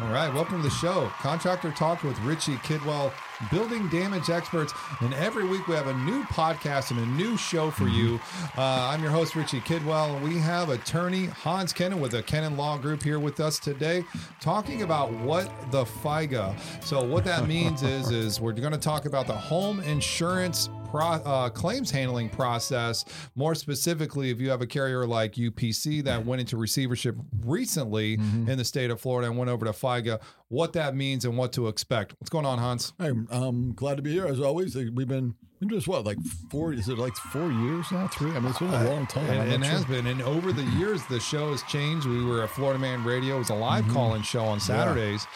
All 0.00 0.12
right, 0.12 0.32
welcome 0.32 0.58
to 0.58 0.62
the 0.62 0.70
show. 0.70 1.10
Contractor 1.18 1.72
Talk 1.72 2.04
with 2.04 2.16
Richie 2.20 2.54
Kidwell, 2.58 3.12
building 3.50 3.88
damage 3.88 4.30
experts. 4.30 4.72
And 5.00 5.12
every 5.14 5.44
week 5.44 5.66
we 5.66 5.74
have 5.74 5.88
a 5.88 5.94
new 5.94 6.22
podcast 6.22 6.92
and 6.92 7.00
a 7.00 7.06
new 7.20 7.36
show 7.36 7.72
for 7.72 7.88
you. 7.88 8.20
Uh, 8.56 8.90
I'm 8.92 9.02
your 9.02 9.10
host, 9.10 9.34
Richie 9.34 9.60
Kidwell, 9.60 10.14
and 10.14 10.22
we 10.22 10.38
have 10.38 10.68
attorney 10.68 11.26
Hans 11.26 11.72
Kennon 11.72 11.98
with 12.00 12.12
the 12.12 12.22
Kennon 12.22 12.56
Law 12.56 12.78
Group 12.78 13.02
here 13.02 13.18
with 13.18 13.40
us 13.40 13.58
today, 13.58 14.04
talking 14.40 14.82
about 14.82 15.10
what 15.10 15.50
the 15.72 15.84
FIGA. 15.84 16.56
So 16.84 17.02
what 17.02 17.24
that 17.24 17.48
means 17.48 17.82
is, 17.82 18.12
is 18.12 18.40
we're 18.40 18.52
going 18.52 18.70
to 18.70 18.78
talk 18.78 19.04
about 19.04 19.26
the 19.26 19.34
home 19.34 19.80
insurance 19.80 20.70
pro, 20.90 21.06
uh, 21.06 21.48
claims 21.50 21.90
handling 21.90 22.28
process. 22.28 23.04
More 23.34 23.54
specifically, 23.54 24.30
if 24.30 24.40
you 24.40 24.50
have 24.50 24.60
a 24.62 24.66
carrier 24.66 25.06
like 25.06 25.34
UPC 25.34 26.02
that 26.04 26.24
went 26.26 26.40
into 26.40 26.56
receivership 26.56 27.16
recently 27.44 28.14
in 28.14 28.56
the 28.58 28.64
state 28.64 28.90
of 28.90 29.00
Florida 29.00 29.28
and 29.28 29.38
went 29.38 29.50
over 29.50 29.64
to 29.66 29.72
FIGA, 29.72 30.20
what 30.48 30.72
that 30.72 30.94
means 30.94 31.24
and 31.24 31.36
what 31.36 31.52
to 31.52 31.68
expect. 31.68 32.14
What's 32.18 32.30
going 32.30 32.46
on, 32.46 32.58
Hans? 32.58 32.92
Hey, 32.98 33.12
I'm 33.30 33.72
glad 33.74 33.96
to 33.96 34.02
be 34.02 34.12
here 34.12 34.26
as 34.26 34.40
always. 34.40 34.74
We've 34.74 34.94
been 34.94 35.34
been 35.60 35.68
just 35.70 35.88
what 35.88 36.04
like 36.04 36.18
four? 36.50 36.72
Is 36.72 36.88
it 36.88 36.98
like 36.98 37.14
four 37.16 37.50
years 37.50 37.90
now? 37.90 38.06
Three? 38.08 38.30
I 38.30 38.34
mean, 38.38 38.50
it's 38.50 38.58
been 38.60 38.72
a 38.72 38.90
long 38.90 39.06
time. 39.06 39.28
And 39.28 39.64
has 39.64 39.84
been. 39.84 40.06
And 40.06 40.22
over 40.22 40.52
the 40.52 40.62
years, 40.78 41.04
the 41.06 41.18
show 41.20 41.50
has 41.50 41.62
changed. 41.64 42.06
We 42.06 42.24
were 42.24 42.44
at 42.44 42.50
Florida 42.50 42.78
Man 42.78 43.02
Radio. 43.04 43.36
It 43.36 43.38
was 43.40 43.50
a 43.50 43.54
live 43.54 43.84
Mm-hmm. 43.84 43.92
call-in 43.94 44.22
show 44.22 44.44
on 44.44 44.60
Saturdays. 44.60 45.26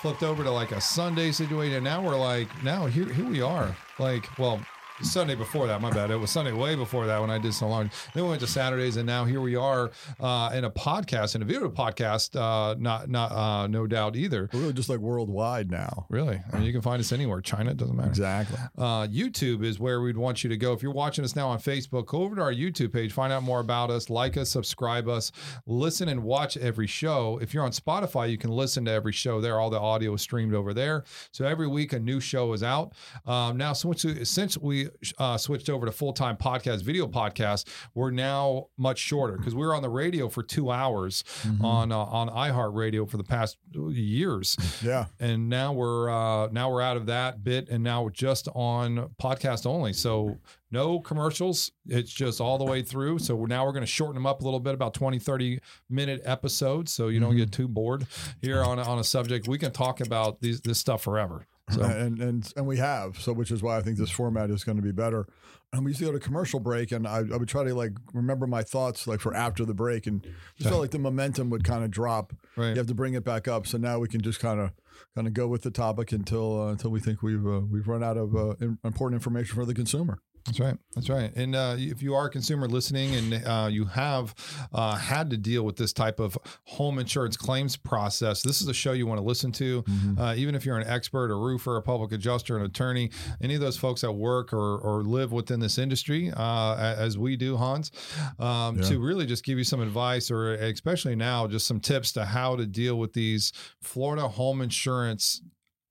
Flipped 0.00 0.22
over 0.22 0.44
to 0.44 0.50
like 0.50 0.70
a 0.72 0.80
Sunday 0.80 1.32
situation. 1.32 1.76
And 1.76 1.84
now 1.84 2.02
we're 2.02 2.16
like, 2.18 2.48
now 2.62 2.86
here 2.86 3.08
here 3.12 3.24
we 3.24 3.40
are. 3.42 3.74
Like, 3.98 4.26
well, 4.38 4.60
Sunday 5.02 5.34
before 5.34 5.66
that, 5.66 5.80
my 5.80 5.90
bad. 5.90 6.10
It 6.12 6.16
was 6.16 6.30
Sunday 6.30 6.52
way 6.52 6.76
before 6.76 7.06
that 7.06 7.20
when 7.20 7.28
I 7.28 7.38
did 7.38 7.52
so 7.52 7.66
long. 7.66 7.90
Then 8.14 8.22
we 8.22 8.28
went 8.28 8.40
to 8.42 8.46
Saturdays, 8.46 8.96
and 8.96 9.04
now 9.06 9.24
here 9.24 9.40
we 9.40 9.56
are 9.56 9.90
uh, 10.20 10.52
in 10.54 10.64
a 10.64 10.70
podcast, 10.70 11.34
in 11.34 11.42
a 11.42 11.44
video 11.44 11.68
podcast. 11.68 12.36
Uh, 12.36 12.76
not 12.78 13.08
not 13.08 13.32
uh, 13.32 13.66
no 13.66 13.88
doubt 13.88 14.14
either. 14.14 14.48
We're 14.52 14.60
really 14.60 14.72
just 14.72 14.88
like 14.88 15.00
worldwide 15.00 15.68
now. 15.70 16.06
Really, 16.10 16.40
I 16.52 16.56
mean, 16.56 16.64
you 16.64 16.72
can 16.72 16.80
find 16.80 17.00
us 17.00 17.10
anywhere. 17.10 17.40
China 17.40 17.72
it 17.72 17.76
doesn't 17.76 17.96
matter. 17.96 18.08
Exactly. 18.08 18.58
Uh, 18.78 19.06
YouTube 19.08 19.64
is 19.64 19.80
where 19.80 20.00
we'd 20.00 20.16
want 20.16 20.44
you 20.44 20.50
to 20.50 20.56
go. 20.56 20.72
If 20.72 20.82
you're 20.82 20.92
watching 20.92 21.24
us 21.24 21.34
now 21.34 21.48
on 21.48 21.58
Facebook, 21.58 22.06
go 22.06 22.22
over 22.22 22.36
to 22.36 22.42
our 22.42 22.54
YouTube 22.54 22.92
page, 22.92 23.12
find 23.12 23.32
out 23.32 23.42
more 23.42 23.58
about 23.60 23.90
us, 23.90 24.08
like 24.10 24.36
us, 24.36 24.50
subscribe 24.50 25.08
us, 25.08 25.32
listen 25.66 26.08
and 26.08 26.22
watch 26.22 26.56
every 26.56 26.86
show. 26.86 27.38
If 27.42 27.52
you're 27.52 27.64
on 27.64 27.72
Spotify, 27.72 28.30
you 28.30 28.38
can 28.38 28.50
listen 28.50 28.84
to 28.84 28.92
every 28.92 29.12
show 29.12 29.40
there. 29.40 29.58
All 29.58 29.70
the 29.70 29.80
audio 29.80 30.14
is 30.14 30.22
streamed 30.22 30.54
over 30.54 30.72
there. 30.72 31.02
So 31.32 31.44
every 31.44 31.66
week 31.66 31.92
a 31.92 31.98
new 31.98 32.20
show 32.20 32.52
is 32.52 32.62
out. 32.62 32.92
Um, 33.26 33.56
now, 33.56 33.72
since 33.72 34.04
we, 34.04 34.24
since 34.24 34.56
we 34.56 34.84
uh, 35.18 35.36
switched 35.36 35.68
over 35.70 35.86
to 35.86 35.92
full 35.92 36.12
time 36.12 36.36
podcast, 36.36 36.82
video 36.82 37.06
podcast, 37.06 37.68
we're 37.94 38.10
now 38.10 38.68
much 38.76 38.98
shorter 38.98 39.36
because 39.36 39.54
we 39.54 39.66
were 39.66 39.74
on 39.74 39.82
the 39.82 39.88
radio 39.88 40.28
for 40.28 40.42
two 40.42 40.70
hours 40.70 41.24
on 41.60 41.92
uh, 41.92 41.98
on 41.98 42.28
iHeartRadio 42.28 43.08
for 43.08 43.16
the 43.16 43.24
past 43.24 43.58
years. 43.72 44.56
Yeah. 44.82 45.06
and 45.20 45.48
now 45.48 45.72
we're 45.72 46.10
uh, 46.10 46.48
now 46.48 46.70
we're 46.70 46.82
out 46.82 46.96
of 46.96 47.06
that 47.06 47.42
bit 47.44 47.68
and 47.68 47.82
now 47.82 48.02
we're 48.02 48.10
just 48.10 48.48
on 48.54 49.10
podcast 49.20 49.66
only. 49.66 49.92
So 49.92 50.38
no 50.70 50.98
commercials. 51.00 51.70
It's 51.86 52.12
just 52.12 52.40
all 52.40 52.58
the 52.58 52.64
way 52.64 52.82
through. 52.82 53.20
So 53.20 53.34
we're 53.36 53.46
now 53.46 53.64
we're 53.64 53.72
going 53.72 53.82
to 53.82 53.86
shorten 53.86 54.14
them 54.14 54.26
up 54.26 54.40
a 54.40 54.44
little 54.44 54.60
bit 54.60 54.74
about 54.74 54.94
20 54.94 55.18
30 55.18 55.60
minute 55.88 56.20
episodes 56.24 56.92
so 56.92 57.08
you 57.08 57.20
don't 57.20 57.36
get 57.36 57.52
too 57.52 57.68
bored 57.68 58.06
here 58.42 58.62
on 58.62 58.78
a, 58.78 58.82
on 58.82 58.98
a 58.98 59.04
subject. 59.04 59.46
We 59.48 59.58
can 59.58 59.70
talk 59.72 60.00
about 60.00 60.40
these 60.40 60.60
this 60.60 60.78
stuff 60.78 61.02
forever 61.02 61.46
so 61.70 61.82
and 61.82 62.20
and 62.20 62.52
and 62.56 62.66
we 62.66 62.76
have 62.76 63.18
so 63.20 63.32
which 63.32 63.50
is 63.50 63.62
why 63.62 63.78
I 63.78 63.82
think 63.82 63.96
this 63.96 64.10
format 64.10 64.50
is 64.50 64.64
going 64.64 64.76
to 64.76 64.82
be 64.82 64.92
better. 64.92 65.26
And 65.72 65.84
we 65.84 65.90
used 65.90 65.98
to 65.98 66.06
go 66.06 66.12
to 66.12 66.20
commercial 66.20 66.60
break, 66.60 66.92
and 66.92 67.04
I, 67.04 67.18
I 67.18 67.36
would 67.36 67.48
try 67.48 67.64
to 67.64 67.74
like 67.74 67.92
remember 68.12 68.46
my 68.46 68.62
thoughts 68.62 69.08
like 69.08 69.18
for 69.18 69.34
after 69.34 69.64
the 69.64 69.74
break, 69.74 70.06
and 70.06 70.22
just 70.56 70.68
felt 70.68 70.80
like 70.80 70.92
the 70.92 71.00
momentum 71.00 71.50
would 71.50 71.64
kind 71.64 71.82
of 71.82 71.90
drop. 71.90 72.32
Right. 72.54 72.68
You 72.68 72.76
have 72.76 72.86
to 72.86 72.94
bring 72.94 73.14
it 73.14 73.24
back 73.24 73.48
up. 73.48 73.66
So 73.66 73.78
now 73.78 73.98
we 73.98 74.06
can 74.06 74.20
just 74.20 74.38
kind 74.38 74.60
of 74.60 74.70
kind 75.16 75.26
of 75.26 75.34
go 75.34 75.48
with 75.48 75.62
the 75.62 75.72
topic 75.72 76.12
until 76.12 76.62
uh, 76.62 76.70
until 76.70 76.90
we 76.90 77.00
think 77.00 77.22
we've 77.22 77.44
uh, 77.44 77.60
we've 77.60 77.88
run 77.88 78.04
out 78.04 78.16
of 78.16 78.36
uh, 78.36 78.54
important 78.84 79.18
information 79.18 79.56
for 79.56 79.64
the 79.64 79.74
consumer. 79.74 80.20
That's 80.46 80.60
right. 80.60 80.76
That's 80.94 81.08
right. 81.08 81.32
And 81.34 81.56
uh, 81.56 81.76
if 81.78 82.02
you 82.02 82.14
are 82.14 82.26
a 82.26 82.30
consumer 82.30 82.68
listening 82.68 83.14
and 83.14 83.46
uh, 83.46 83.68
you 83.70 83.86
have 83.86 84.34
uh, 84.74 84.94
had 84.94 85.30
to 85.30 85.38
deal 85.38 85.62
with 85.62 85.76
this 85.76 85.94
type 85.94 86.20
of 86.20 86.36
home 86.64 86.98
insurance 86.98 87.34
claims 87.36 87.76
process, 87.78 88.42
this 88.42 88.60
is 88.60 88.68
a 88.68 88.74
show 88.74 88.92
you 88.92 89.06
want 89.06 89.18
to 89.18 89.24
listen 89.24 89.52
to. 89.52 89.82
Uh, 90.18 90.34
even 90.36 90.54
if 90.54 90.66
you're 90.66 90.76
an 90.76 90.86
expert, 90.86 91.30
a 91.30 91.34
roofer, 91.34 91.76
a 91.76 91.82
public 91.82 92.12
adjuster, 92.12 92.58
an 92.58 92.62
attorney, 92.64 93.10
any 93.40 93.54
of 93.54 93.62
those 93.62 93.78
folks 93.78 94.02
that 94.02 94.12
work 94.12 94.52
or, 94.52 94.78
or 94.78 95.02
live 95.02 95.32
within 95.32 95.60
this 95.60 95.78
industry, 95.78 96.30
uh, 96.36 96.76
as 96.76 97.16
we 97.16 97.36
do, 97.36 97.56
Hans, 97.56 97.90
um, 98.38 98.78
to 98.82 98.98
really 99.00 99.24
just 99.24 99.44
give 99.44 99.56
you 99.56 99.64
some 99.64 99.80
advice 99.80 100.30
or 100.30 100.52
especially 100.54 101.16
now, 101.16 101.46
just 101.46 101.66
some 101.66 101.80
tips 101.80 102.12
to 102.12 102.26
how 102.26 102.54
to 102.54 102.66
deal 102.66 102.98
with 102.98 103.14
these 103.14 103.50
Florida 103.80 104.28
home 104.28 104.60
insurance 104.60 105.40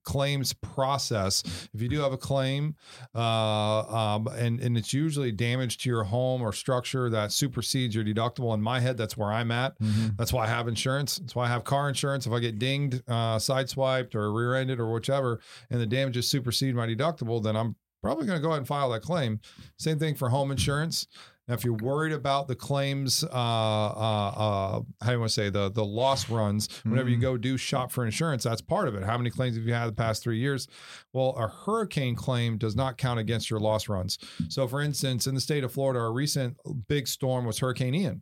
claims 0.03 0.53
process. 0.53 1.43
If 1.73 1.81
you 1.81 1.89
do 1.89 1.99
have 2.01 2.13
a 2.13 2.17
claim, 2.17 2.75
uh, 3.15 3.19
um, 3.19 4.27
and 4.27 4.59
and 4.59 4.77
it's 4.77 4.93
usually 4.93 5.31
damage 5.31 5.77
to 5.79 5.89
your 5.89 6.03
home 6.03 6.41
or 6.41 6.53
structure 6.53 7.09
that 7.09 7.31
supersedes 7.31 7.95
your 7.95 8.03
deductible. 8.03 8.53
In 8.53 8.61
my 8.61 8.79
head, 8.79 8.97
that's 8.97 9.17
where 9.17 9.31
I'm 9.31 9.51
at. 9.51 9.73
That's 10.17 10.33
why 10.33 10.45
I 10.45 10.47
have 10.47 10.67
insurance. 10.67 11.17
That's 11.17 11.35
why 11.35 11.45
I 11.45 11.49
have 11.49 11.63
car 11.63 11.89
insurance. 11.89 12.27
If 12.27 12.33
I 12.33 12.39
get 12.39 12.59
dinged, 12.59 13.01
uh, 13.07 13.37
sideswiped, 13.37 14.15
or 14.15 14.31
rear-ended, 14.31 14.79
or 14.79 14.91
whichever, 14.91 15.39
and 15.69 15.79
the 15.81 15.85
damages 15.85 16.29
supersede 16.29 16.75
my 16.75 16.87
deductible, 16.87 17.41
then 17.41 17.55
I'm 17.55 17.75
probably 18.01 18.25
going 18.25 18.37
to 18.37 18.41
go 18.41 18.49
ahead 18.49 18.59
and 18.59 18.67
file 18.67 18.89
that 18.89 19.01
claim. 19.01 19.39
Same 19.77 19.97
thing 19.97 20.13
for 20.15 20.29
home 20.29 20.51
insurance. 20.51 21.07
Now, 21.47 21.55
if 21.55 21.65
you're 21.65 21.73
worried 21.73 22.13
about 22.13 22.47
the 22.47 22.55
claims, 22.55 23.21
uh, 23.23 23.27
uh, 23.27 23.33
uh, 23.35 24.81
how 25.01 25.07
do 25.07 25.11
you 25.11 25.19
want 25.19 25.29
to 25.29 25.33
say 25.33 25.49
the 25.49 25.69
the 25.69 25.83
loss 25.83 26.29
runs? 26.29 26.69
Whenever 26.83 27.09
you 27.09 27.17
go 27.17 27.35
do 27.35 27.57
shop 27.57 27.91
for 27.91 28.05
insurance, 28.05 28.43
that's 28.43 28.61
part 28.61 28.87
of 28.87 28.95
it. 28.95 29.03
How 29.03 29.17
many 29.17 29.29
claims 29.29 29.57
have 29.57 29.65
you 29.65 29.73
had 29.73 29.87
the 29.87 29.91
past 29.93 30.23
three 30.23 30.37
years? 30.37 30.69
Well, 31.11 31.35
a 31.37 31.47
hurricane 31.49 32.15
claim 32.15 32.57
does 32.57 32.75
not 32.77 32.97
count 32.97 33.19
against 33.19 33.49
your 33.49 33.59
loss 33.59 33.89
runs. 33.89 34.17
So, 34.47 34.67
for 34.69 34.81
instance, 34.81 35.27
in 35.27 35.35
the 35.35 35.41
state 35.41 35.65
of 35.65 35.73
Florida, 35.73 35.99
a 35.99 36.11
recent 36.11 36.55
big 36.87 37.07
storm 37.09 37.45
was 37.45 37.59
Hurricane 37.59 37.93
Ian. 37.93 38.21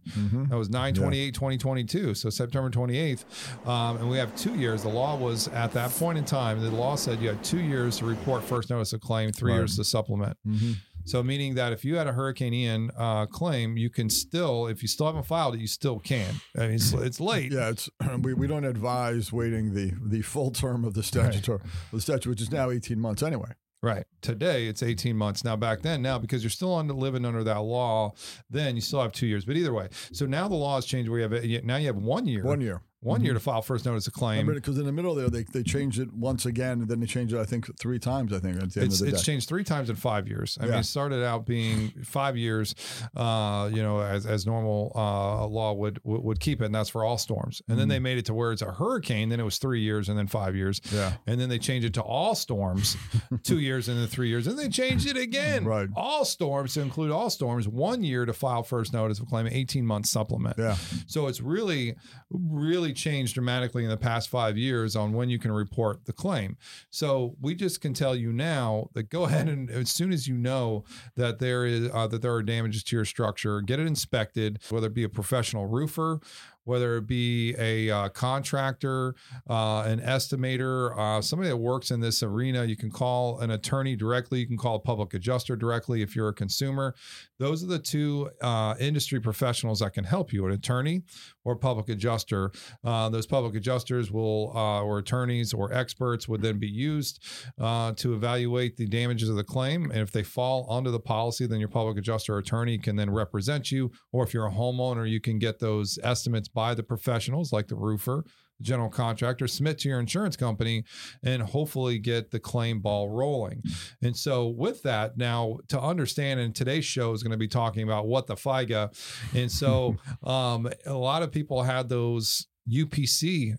That 0.50 0.58
was 0.58 0.70
9 0.72 0.94
28 0.96 1.34
2022. 1.36 2.16
So, 2.16 2.30
September 2.32 2.70
28th. 2.72 3.24
Um, 3.68 3.98
and 3.98 4.10
we 4.10 4.18
have 4.18 4.36
two 4.36 4.56
years. 4.56 4.82
The 4.82 4.90
law 4.90 5.16
was 5.16 5.48
at 5.50 5.72
that 5.74 5.92
point 5.92 6.18
in 6.18 6.26
time, 6.26 6.60
the 6.60 6.72
law 6.72 6.96
said 6.96 7.22
you 7.22 7.28
had 7.30 7.44
two 7.44 7.62
years 7.62 7.98
to 8.00 8.06
report 8.06 8.44
first 8.44 8.70
notice 8.72 8.94
of 8.94 9.02
claim, 9.02 9.32
three 9.32 9.52
Right. 9.52 9.60
years 9.60 9.76
to 9.78 9.84
supplement. 9.84 10.38
Mm-hmm. 10.48 10.72
So, 11.06 11.24
meaning 11.24 11.56
that 11.56 11.74
if 11.74 11.84
you 11.84 11.96
had 11.96 12.08
a 12.08 12.14
Hurricane 12.14 12.54
Ian 12.54 12.92
uh, 12.98 13.26
claim, 13.26 13.78
you 13.78 13.90
can 13.90 14.10
still, 14.10 14.68
if 14.68 14.82
you 14.82 14.88
still 14.88 15.08
haven't 15.08 15.26
filed 15.26 15.56
it, 15.56 15.62
you 15.62 15.68
still 15.68 16.00
can. 16.00 16.36
I 16.58 16.62
mean, 16.62 16.72
it's, 16.72 16.94
it's 16.94 17.20
late. 17.20 17.52
Yeah, 17.52 17.70
it's 17.70 17.90
we, 18.22 18.34
we 18.34 18.48
don't 18.48 18.66
advise 18.66 19.32
waiting 19.32 19.74
the 19.74 19.94
the 20.02 20.22
full 20.22 20.52
term 20.52 20.86
of 20.86 20.94
the 20.94 21.04
statutory 21.04 21.60
the 21.92 22.02
statute, 22.02 22.30
which 22.30 22.42
is 22.42 22.52
now 22.52 22.70
eighteen 22.70 23.00
months 23.00 23.24
anyway. 23.24 23.52
Right. 23.84 24.06
Today 24.22 24.68
it's 24.68 24.84
18 24.84 25.16
months. 25.18 25.44
Now 25.44 25.56
back 25.56 25.82
then, 25.82 26.04
now 26.04 26.20
because 26.20 26.44
you're 26.44 26.52
still 26.52 26.76
under 26.76 26.94
living 26.94 27.26
under 27.26 27.44
that 27.44 27.62
law, 27.62 28.14
then 28.48 28.76
you 28.76 28.82
still 28.82 29.02
have 29.02 29.12
two 29.12 29.26
years. 29.26 29.44
But 29.44 29.56
either 29.58 29.74
way, 29.74 29.90
so 30.12 30.28
now 30.28 30.48
the 30.48 30.56
law 30.56 30.76
has 30.76 30.86
changed 30.86 31.10
where 31.10 31.20
you 31.20 31.28
have 31.28 31.66
now 31.66 31.78
you 31.78 31.88
have 31.88 31.96
one 31.96 32.28
year. 32.28 32.44
One 32.44 32.62
year. 32.62 32.84
One 33.02 33.24
year 33.24 33.34
to 33.34 33.40
file 33.40 33.62
first 33.64 33.86
notice 33.86 34.06
of 34.08 34.14
claim. 34.14 34.46
Because 34.46 34.78
in 34.78 34.86
the 34.86 34.92
middle 34.92 35.16
there, 35.16 35.30
they, 35.30 35.44
they 35.44 35.64
changed 35.64 36.00
it 36.00 36.14
once 36.14 36.46
again, 36.46 36.82
and 36.82 36.88
then 36.88 37.00
they 37.00 37.08
changed 37.08 37.34
it, 37.34 37.40
I 37.40 37.46
think, 37.46 37.76
three 37.80 37.98
times. 37.98 38.32
I 38.32 38.38
think 38.40 38.62
at 38.62 38.72
the 38.74 38.82
end 38.82 38.92
It's, 38.92 39.02
of 39.02 39.08
the 39.08 39.14
it's 39.14 39.24
day. 39.24 39.32
changed 39.34 39.50
three 39.50 39.64
times 39.64 39.90
in 39.90 39.96
five 39.96 40.28
years. 40.28 40.58
I 40.62 40.66
mean, 40.66 40.76
it 40.76 40.84
started 40.84 41.26
out 41.26 41.46
being 41.48 41.90
five 42.04 42.38
years, 42.38 42.76
uh, 43.16 43.70
you 43.74 43.82
know, 43.82 44.00
as, 44.02 44.26
as 44.28 44.46
normal 44.46 44.92
uh, 44.96 45.48
law 45.48 45.74
would, 45.74 46.00
would 46.04 46.24
would 46.24 46.40
keep 46.40 46.62
it, 46.62 46.66
and 46.66 46.76
that's 46.76 46.90
for 46.90 47.04
all 47.04 47.18
storms. 47.18 47.62
And 47.68 47.80
then 47.80 47.88
they 47.88 47.98
made 48.00 48.18
it 48.20 48.26
to 48.26 48.34
where 48.36 48.52
it's 48.52 48.62
a 48.62 48.72
hurricane. 48.72 49.30
Then 49.30 49.40
it 49.40 49.44
was 49.46 49.58
three 49.58 49.82
years, 49.82 50.08
and 50.08 50.18
then 50.18 50.28
five 50.28 50.56
years. 50.56 50.80
Yeah. 50.94 51.14
And 51.26 51.42
then 51.42 51.50
they 51.50 51.58
changed 51.58 51.88
it 51.88 51.94
to 51.96 52.02
all 52.02 52.36
storms, 52.36 52.96
two 53.44 53.60
years, 53.60 53.90
and 53.90 54.00
then 54.00 54.08
three 54.08 54.30
years. 54.30 54.46
And 54.46 54.60
they 54.60 54.70
changed 54.70 55.08
it 55.08 55.18
again. 55.18 55.66
Right. 55.66 55.90
All 55.96 56.24
storms 56.24 56.76
to 56.76 56.82
include 56.82 57.10
all 57.12 57.30
storms, 57.32 57.68
one 57.68 58.04
year 58.04 58.26
to 58.26 58.34
file 58.34 58.62
first 58.64 58.94
notice 58.94 59.20
of 59.20 59.28
claim, 59.28 59.48
18 59.48 59.86
month 59.86 60.06
supplement. 60.06 60.58
Yeah. 60.60 60.76
So 61.08 61.28
it's 61.28 61.42
really, 61.42 61.96
really 62.30 62.91
changed 62.94 63.34
dramatically 63.34 63.84
in 63.84 63.90
the 63.90 63.98
past 63.98 64.30
five 64.30 64.58
years 64.58 64.96
on 64.96 65.14
when 65.14 65.30
you 65.30 65.40
can 65.40 65.52
report 65.52 66.06
the 66.06 66.14
claim. 66.14 66.58
So 66.90 67.36
we 67.42 67.56
just 67.56 67.82
can 67.82 67.94
tell 67.94 68.16
you 68.16 68.32
now 68.34 68.90
that 68.94 69.10
go 69.10 69.24
ahead 69.32 69.48
and 69.48 69.70
as 69.70 69.92
soon 69.92 70.12
as 70.12 70.28
you 70.28 70.36
know 70.36 70.84
that 71.16 71.40
there 71.40 71.66
is 71.66 71.90
uh, 71.94 72.08
that 72.08 72.22
there 72.22 72.34
are 72.34 72.44
damages 72.44 72.84
to 72.86 72.96
your 72.96 73.06
structure, 73.06 73.62
get 73.62 73.80
it 73.80 73.88
inspected, 73.88 74.60
whether 74.70 74.88
it 74.88 74.94
be 74.94 75.04
a 75.04 75.10
professional 75.10 75.66
roofer, 75.66 76.20
whether 76.64 76.98
it 76.98 77.08
be 77.08 77.56
a 77.58 77.90
uh, 77.90 78.10
contractor, 78.10 79.16
uh, 79.50 79.84
an 79.86 80.00
estimator, 80.00 80.98
uh, 80.98 81.22
somebody 81.22 81.50
that 81.50 81.58
works 81.58 81.92
in 81.92 82.00
this 82.00 82.22
arena. 82.22 82.66
You 82.66 82.76
can 82.76 82.92
call 82.92 83.40
an 83.40 83.52
attorney 83.52 83.96
directly. 83.96 84.40
You 84.40 84.48
can 84.48 84.58
call 84.58 84.76
a 84.76 84.80
public 84.80 85.14
adjuster 85.14 85.56
directly 85.56 86.02
if 86.02 86.16
you're 86.16 86.30
a 86.30 86.34
consumer. 86.34 86.96
Those 87.40 87.64
are 87.64 87.68
the 87.68 87.80
two 87.80 88.30
uh, 88.42 88.76
industry 88.80 89.20
professionals 89.20 89.80
that 89.80 89.94
can 89.94 90.04
help 90.04 90.32
you: 90.32 90.46
an 90.46 90.52
attorney 90.52 91.04
or 91.44 91.56
public 91.56 91.90
adjuster. 91.90 92.52
Uh, 92.84 93.10
those 93.10 93.26
public 93.26 93.56
adjusters 93.56 94.12
will, 94.12 94.52
uh, 94.56 94.84
or 94.84 95.00
attorneys 95.00 95.54
or 95.54 95.74
experts, 95.74 96.28
would 96.28 96.42
then 96.42 96.60
be 96.60 96.68
used 96.68 97.24
to 97.58 98.14
evaluate 98.14 98.78
the 98.78 98.86
damages 98.86 99.30
of 99.30 99.36
the 99.36 99.44
claim. 99.44 99.92
And 99.92 100.02
if 100.02 100.12
they 100.12 100.24
fall 100.24 100.68
under 100.70 100.92
the 100.92 101.00
policy, 101.00 101.48
then 101.48 101.60
your 101.60 101.70
public 101.70 101.98
adjuster 101.98 102.36
or 102.36 102.38
attorney 102.38 102.78
can 102.78 102.96
then 102.96 103.10
represent 103.10 103.72
you. 103.72 103.92
Or 104.12 104.24
if 104.24 104.34
you're 104.34 104.46
a 104.46 104.52
homeowner, 104.52 105.10
you 105.10 105.20
can 105.20 105.40
get 105.40 105.60
those 105.60 105.98
estimates 106.04 106.48
by 106.54 106.74
the 106.74 106.84
professionals 106.84 107.52
like 107.52 107.68
the 107.68 107.76
roofer, 107.76 108.24
the 108.58 108.64
general 108.64 108.90
contractor, 108.90 109.48
submit 109.48 109.80
to 109.80 109.90
your 109.90 110.00
insurance 110.00 110.36
company, 110.36 110.84
and 111.24 111.42
hopefully 111.42 111.98
get 112.00 112.32
the 112.32 112.40
claim 112.40 112.80
ball 112.80 113.10
rolling. 113.10 113.64
And 114.02 114.16
so, 114.16 114.48
with 114.48 114.84
that, 114.84 115.18
now 115.18 115.58
to 115.70 115.80
understand, 115.80 116.40
and 116.40 116.56
today's 116.56 116.86
show 116.86 117.14
is 117.14 117.24
going 117.24 117.32
to 117.32 117.38
be 117.38 117.48
talking 117.48 117.84
about 117.84 118.08
what 118.08 118.28
the 118.28 118.36
FIGA. 118.36 118.92
And 119.36 119.52
so, 119.52 119.98
um, 120.24 120.70
a 120.86 120.94
lot 120.94 121.24
of 121.24 121.32
people 121.32 121.64
had 121.64 121.90
those 121.90 122.48
UPC 122.72 123.56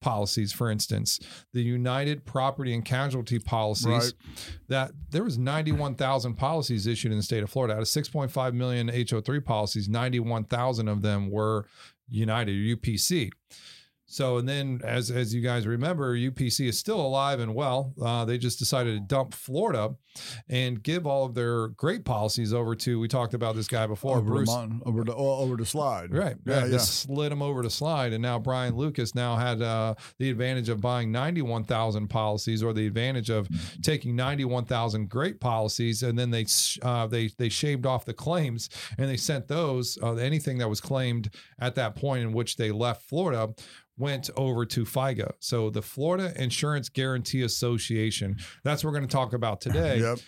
policies, 0.00 0.52
for 0.52 0.70
instance, 0.70 1.18
the 1.52 1.62
United 1.62 2.24
Property 2.24 2.72
and 2.74 2.84
Casualty 2.84 3.38
policies, 3.38 3.86
Right. 3.86 4.12
that 4.68 4.92
there 5.10 5.24
was 5.24 5.36
91,000 5.38 6.34
policies 6.34 6.86
issued 6.86 7.10
in 7.12 7.18
the 7.18 7.24
state 7.24 7.42
of 7.42 7.50
Florida. 7.50 7.74
Out 7.74 7.80
of 7.80 7.88
6.5 7.88 8.54
million 8.54 8.88
HO3 8.88 9.44
policies, 9.44 9.88
91,000 9.88 10.88
of 10.88 11.02
them 11.02 11.30
were 11.30 11.66
United 12.08 12.52
UPC. 12.52 13.30
So, 14.08 14.38
and 14.38 14.48
then 14.48 14.80
as 14.84 15.10
as 15.10 15.34
you 15.34 15.40
guys 15.40 15.66
remember, 15.66 16.16
UPC 16.16 16.68
is 16.68 16.78
still 16.78 17.00
alive 17.00 17.40
and 17.40 17.54
well. 17.54 17.92
Uh, 18.00 18.24
they 18.24 18.38
just 18.38 18.58
decided 18.58 18.94
to 18.94 19.00
dump 19.00 19.34
Florida 19.34 19.94
and 20.48 20.82
give 20.82 21.06
all 21.06 21.24
of 21.26 21.34
their 21.34 21.68
great 21.68 22.04
policies 22.04 22.54
over 22.54 22.74
to. 22.76 22.98
We 23.00 23.08
talked 23.08 23.34
about 23.34 23.56
this 23.56 23.66
guy 23.68 23.86
before, 23.86 24.18
over 24.18 24.30
Bruce. 24.30 24.48
over 24.86 25.04
to 25.04 25.14
over 25.14 25.56
to 25.56 25.64
slide. 25.66 26.14
Right. 26.14 26.36
Yeah, 26.46 26.60
Yeah. 26.60 26.66
yeah. 26.66 26.78
Slid 26.78 27.32
him 27.32 27.42
over 27.42 27.62
to 27.62 27.68
slide. 27.68 28.12
And 28.12 28.22
now 28.22 28.38
Brian 28.38 28.76
Lucas 28.76 29.14
now 29.14 29.36
had 29.36 29.60
uh, 29.60 29.94
the 30.18 30.30
advantage 30.30 30.68
of 30.68 30.80
buying 30.80 31.10
91,000 31.12 32.08
policies 32.08 32.62
or 32.62 32.72
the 32.72 32.86
advantage 32.86 33.28
of 33.28 33.48
taking 33.82 34.16
91,000 34.16 35.08
great 35.08 35.40
policies. 35.40 36.02
And 36.02 36.18
then 36.18 36.30
they, 36.30 36.46
uh, 36.82 37.06
they, 37.08 37.30
they 37.38 37.48
shaved 37.48 37.86
off 37.86 38.04
the 38.04 38.14
claims 38.14 38.70
and 38.98 39.08
they 39.10 39.16
sent 39.16 39.48
those, 39.48 39.98
uh, 40.02 40.14
anything 40.14 40.58
that 40.58 40.68
was 40.68 40.80
claimed 40.80 41.28
at 41.58 41.74
that 41.74 41.96
point 41.96 42.22
in 42.22 42.32
which 42.32 42.56
they 42.56 42.70
left 42.70 43.02
Florida 43.08 43.52
went 43.98 44.28
over 44.36 44.66
to 44.66 44.84
FIGA. 44.84 45.32
So 45.40 45.70
the 45.70 45.82
Florida 45.82 46.32
Insurance 46.40 46.88
Guaranty 46.88 47.42
Association, 47.42 48.36
that's 48.62 48.84
what 48.84 48.90
we're 48.90 48.98
going 48.98 49.08
to 49.08 49.12
talk 49.12 49.32
about 49.32 49.60
today. 49.60 50.00
Yep. 50.00 50.18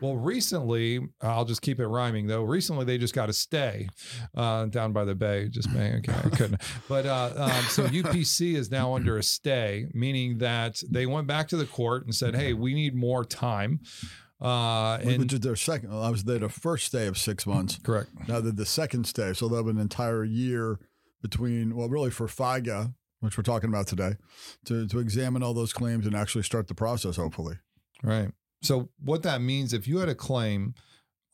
Well, 0.00 0.16
recently, 0.16 1.00
I'll 1.20 1.44
just 1.44 1.62
keep 1.62 1.80
it 1.80 1.86
rhyming 1.86 2.26
though. 2.26 2.42
Recently, 2.42 2.84
they 2.84 2.98
just 2.98 3.14
got 3.14 3.28
a 3.28 3.32
stay 3.32 3.88
uh, 4.36 4.66
down 4.66 4.92
by 4.92 5.04
the 5.04 5.14
bay. 5.14 5.48
Just 5.48 5.70
man, 5.72 5.98
okay, 5.98 6.14
I 6.24 6.28
couldn't. 6.30 6.62
But 6.88 7.06
uh, 7.06 7.32
um, 7.36 7.62
so 7.64 7.86
UPC 7.86 8.54
is 8.54 8.70
now 8.70 8.94
under 8.94 9.18
a 9.18 9.22
stay, 9.22 9.86
meaning 9.92 10.38
that 10.38 10.82
they 10.88 11.06
went 11.06 11.26
back 11.26 11.48
to 11.48 11.56
the 11.56 11.66
court 11.66 12.04
and 12.04 12.14
said, 12.14 12.34
"Hey, 12.36 12.52
we 12.52 12.74
need 12.74 12.94
more 12.94 13.24
time." 13.24 13.80
Uh, 14.40 14.98
Which 14.98 15.14
and 15.14 15.32
is 15.32 15.40
their 15.40 15.56
second. 15.56 15.92
I 15.92 16.10
was 16.10 16.24
there 16.24 16.38
the 16.38 16.48
first 16.48 16.86
stay 16.86 17.06
of 17.06 17.16
six 17.16 17.46
months. 17.46 17.78
correct, 17.82 18.10
Now 18.28 18.40
they're 18.40 18.52
the 18.52 18.66
second 18.66 19.06
stay, 19.06 19.32
so 19.32 19.48
they'll 19.48 19.58
have 19.58 19.66
an 19.66 19.78
entire 19.80 20.24
year 20.24 20.78
between. 21.22 21.74
Well, 21.74 21.88
really 21.88 22.10
for 22.10 22.26
FIGA, 22.26 22.92
which 23.20 23.36
we're 23.36 23.42
talking 23.42 23.68
about 23.68 23.86
today, 23.86 24.16
to 24.64 24.86
to 24.88 24.98
examine 24.98 25.42
all 25.42 25.54
those 25.54 25.72
claims 25.72 26.06
and 26.06 26.14
actually 26.14 26.44
start 26.44 26.68
the 26.68 26.74
process. 26.74 27.16
Hopefully, 27.16 27.56
right. 28.02 28.30
So 28.62 28.88
what 29.02 29.22
that 29.22 29.40
means, 29.40 29.72
if 29.72 29.86
you 29.86 29.98
had 29.98 30.08
a 30.08 30.14
claim 30.14 30.74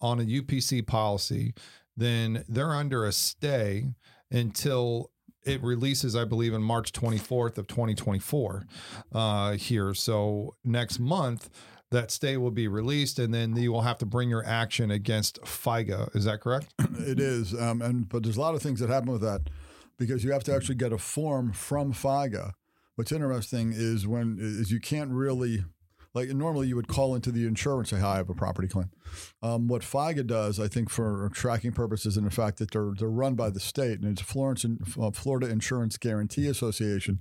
on 0.01 0.21
a 0.21 0.25
UPC 0.25 0.87
policy, 0.87 1.55
then 1.97 2.45
they're 2.49 2.75
under 2.75 3.05
a 3.05 3.13
stay 3.13 3.95
until 4.31 5.11
it 5.45 5.63
releases, 5.63 6.15
I 6.15 6.25
believe, 6.25 6.55
in 6.55 6.63
March 6.63 6.93
24th 6.93 7.59
of 7.59 7.67
2024 7.67 8.67
uh, 9.13 9.53
here. 9.53 9.95
So 9.95 10.57
next 10.65 11.01
month, 11.01 11.51
that 11.91 12.11
stay 12.11 12.37
will 12.37 12.51
be 12.51 12.69
released, 12.69 13.19
and 13.19 13.33
then 13.35 13.55
you 13.57 13.71
will 13.71 13.83
have 13.83 13.99
to 13.99 14.07
bring 14.07 14.31
your 14.31 14.45
action 14.47 14.91
against 14.91 15.41
FIGA. 15.43 16.15
Is 16.17 16.25
that 16.25 16.41
correct? 16.41 16.75
it 16.99 17.21
is. 17.21 17.55
Um, 17.59 17.83
and 17.83 18.09
but 18.09 18.23
there's 18.23 18.37
a 18.37 18.41
lot 18.41 18.55
of 18.55 18.63
things 18.63 18.81
that 18.81 18.89
happen 18.89 19.13
with 19.13 19.21
that 19.23 19.43
because 20.07 20.25
you 20.25 20.33
have 20.33 20.45
to 20.45 20.55
actually 20.55 20.75
get 20.75 20.93
a 20.93 20.99
form 20.99 21.53
from 21.53 21.93
FIGA. 21.93 22.53
What's 22.97 23.13
interesting 23.13 23.73
is 23.75 24.07
when 24.07 24.37
is 24.41 24.71
you 24.71 24.81
can't 24.81 25.11
really 25.11 25.65
like 26.15 26.29
normally 26.29 26.69
you 26.69 26.77
would 26.77 26.89
call 26.89 27.15
into 27.15 27.33
the 27.33 27.47
insurance 27.47 27.91
and 27.93 28.01
say, 28.01 28.07
"Hi, 28.07 28.15
I 28.15 28.17
have 28.17 28.29
a 28.29 28.35
property 28.35 28.69
claim." 28.69 28.91
Um, 29.43 29.67
what 29.69 29.83
FIGA 29.83 30.27
does, 30.27 30.61
I 30.61 30.69
think, 30.69 30.91
for 30.91 31.31
tracking 31.33 31.73
purposes, 31.73 32.17
and 32.17 32.27
the 32.27 32.31
fact 32.31 32.59
that 32.59 32.71
they're 32.71 32.93
they're 32.97 33.09
run 33.09 33.35
by 33.35 33.51
the 33.51 33.61
state 33.61 34.01
and 34.01 34.11
it's 34.11 34.21
Florence 34.21 34.65
uh, 34.65 35.11
Florida 35.13 35.49
Insurance 35.49 35.97
Guaranty 35.97 36.47
Association. 36.47 37.21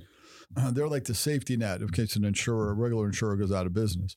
Uh, 0.57 0.71
they're 0.73 0.89
like 0.89 1.05
the 1.05 1.15
safety 1.15 1.55
net 1.55 1.81
in 1.81 1.89
case 1.89 2.15
an 2.15 2.25
insurer, 2.25 2.71
a 2.71 2.73
regular 2.73 3.05
insurer, 3.05 3.37
goes 3.37 3.51
out 3.51 3.65
of 3.65 3.73
business. 3.73 4.15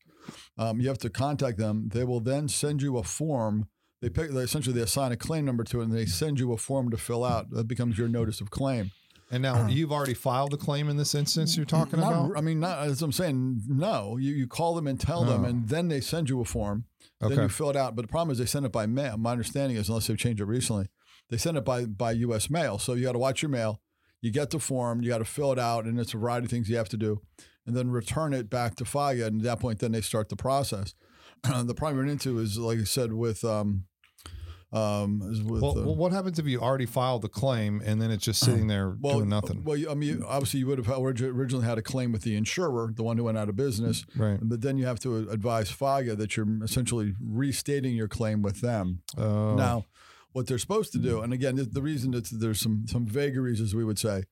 Um, 0.58 0.80
you 0.80 0.88
have 0.88 0.98
to 0.98 1.10
contact 1.10 1.58
them. 1.58 1.90
They 1.92 2.04
will 2.04 2.20
then 2.20 2.48
send 2.48 2.82
you 2.82 2.98
a 2.98 3.04
form. 3.04 3.68
They 4.04 4.10
pick 4.10 4.30
essentially 4.32 4.74
they 4.74 4.82
assign 4.82 5.12
a 5.12 5.16
claim 5.16 5.46
number 5.46 5.64
to 5.64 5.80
it, 5.80 5.84
and 5.84 5.92
they 5.94 6.04
send 6.04 6.38
you 6.38 6.52
a 6.52 6.58
form 6.58 6.90
to 6.90 6.98
fill 6.98 7.24
out. 7.24 7.48
That 7.52 7.66
becomes 7.66 7.96
your 7.96 8.06
notice 8.06 8.42
of 8.42 8.50
claim. 8.50 8.90
And 9.30 9.42
now 9.42 9.66
you've 9.66 9.92
already 9.92 10.12
filed 10.12 10.52
a 10.52 10.58
claim 10.58 10.90
in 10.90 10.98
this 10.98 11.14
instance 11.14 11.56
you're 11.56 11.64
talking 11.64 11.98
Not- 12.00 12.12
about? 12.12 12.36
I 12.36 12.42
mean, 12.42 12.60
not 12.60 12.80
as 12.80 13.00
I'm 13.00 13.12
saying. 13.12 13.62
No, 13.66 14.18
you, 14.18 14.34
you 14.34 14.46
call 14.46 14.74
them 14.74 14.86
and 14.86 15.00
tell 15.00 15.24
them, 15.24 15.46
Oh. 15.46 15.48
and 15.48 15.70
then 15.70 15.88
they 15.88 16.02
send 16.02 16.28
you 16.28 16.42
a 16.42 16.44
form. 16.44 16.84
Then 17.18 17.30
you 17.32 17.48
fill 17.48 17.70
it 17.70 17.76
out. 17.76 17.96
But 17.96 18.02
the 18.02 18.08
problem 18.08 18.30
is 18.30 18.36
they 18.36 18.44
send 18.44 18.66
it 18.66 18.72
by 18.72 18.84
mail. 18.84 19.16
My 19.16 19.32
understanding 19.32 19.78
is, 19.78 19.88
unless 19.88 20.08
they've 20.08 20.18
changed 20.18 20.42
it 20.42 20.44
recently, 20.44 20.88
they 21.30 21.38
send 21.38 21.56
it 21.56 21.64
by 21.64 21.86
by 21.86 22.12
U.S. 22.12 22.50
mail. 22.50 22.78
So 22.78 22.92
you 22.92 23.04
got 23.04 23.12
to 23.12 23.18
watch 23.18 23.40
your 23.40 23.48
mail. 23.48 23.80
You 24.20 24.30
get 24.30 24.50
the 24.50 24.58
form. 24.58 25.00
You 25.00 25.08
got 25.08 25.18
to 25.18 25.24
fill 25.24 25.50
it 25.50 25.58
out, 25.58 25.86
and 25.86 25.98
it's 25.98 26.12
a 26.12 26.18
variety 26.18 26.44
of 26.44 26.50
things 26.50 26.68
you 26.68 26.76
have 26.76 26.90
to 26.90 26.98
do, 26.98 27.22
and 27.66 27.74
then 27.74 27.90
return 27.90 28.34
it 28.34 28.50
back 28.50 28.74
to 28.76 28.84
FIGA. 28.84 29.28
And 29.28 29.40
at 29.40 29.44
that 29.44 29.60
point, 29.60 29.78
then 29.78 29.92
they 29.92 30.02
start 30.02 30.28
the 30.28 30.36
process. 30.36 30.94
the 31.42 31.74
problem 31.74 32.04
we're 32.04 32.12
into 32.12 32.38
is, 32.38 32.58
like 32.58 32.78
I 32.78 32.84
said, 32.84 33.14
with 33.14 33.42
um, 33.44 33.84
um, 34.74 35.20
with 35.20 35.62
Well, 35.62 35.78
uh, 35.78 35.82
well, 35.82 35.94
what 35.94 36.12
happens 36.12 36.38
if 36.38 36.46
you 36.46 36.60
already 36.60 36.86
filed 36.86 37.22
the 37.22 37.28
claim 37.28 37.80
and 37.84 38.02
then 38.02 38.10
it's 38.10 38.24
just 38.24 38.40
sitting 38.40 38.66
there 38.66 38.96
well, 39.00 39.18
doing 39.18 39.28
nothing? 39.28 39.62
Well, 39.62 39.78
I 39.88 39.94
mean, 39.94 40.22
obviously, 40.26 40.60
you 40.60 40.66
would 40.66 40.84
have 40.84 40.88
originally 40.98 41.64
had 41.64 41.78
a 41.78 41.82
claim 41.82 42.10
with 42.10 42.22
the 42.22 42.36
insurer, 42.36 42.92
the 42.94 43.04
one 43.04 43.16
who 43.16 43.24
went 43.24 43.38
out 43.38 43.48
of 43.48 43.54
business. 43.54 44.04
right. 44.16 44.38
But 44.42 44.62
then 44.62 44.76
you 44.76 44.86
have 44.86 44.98
to 45.00 45.30
advise 45.30 45.70
FIGA 45.70 46.16
that 46.16 46.36
you're 46.36 46.62
essentially 46.62 47.14
restating 47.24 47.94
your 47.94 48.08
claim 48.08 48.42
with 48.42 48.60
them. 48.60 49.02
Oh, 49.16 49.54
Now, 49.54 49.86
what 50.32 50.48
they're 50.48 50.58
supposed 50.58 50.90
to 50.92 50.98
do, 50.98 51.20
and 51.20 51.32
again, 51.32 51.54
the, 51.54 51.62
the 51.62 51.80
reason 51.80 52.10
that 52.10 52.28
there's 52.32 52.60
some 52.60 52.86
some 52.88 53.06
vagaries, 53.06 53.60
as 53.60 53.72
we 53.72 53.84
would 53.84 54.00
say, 54.00 54.24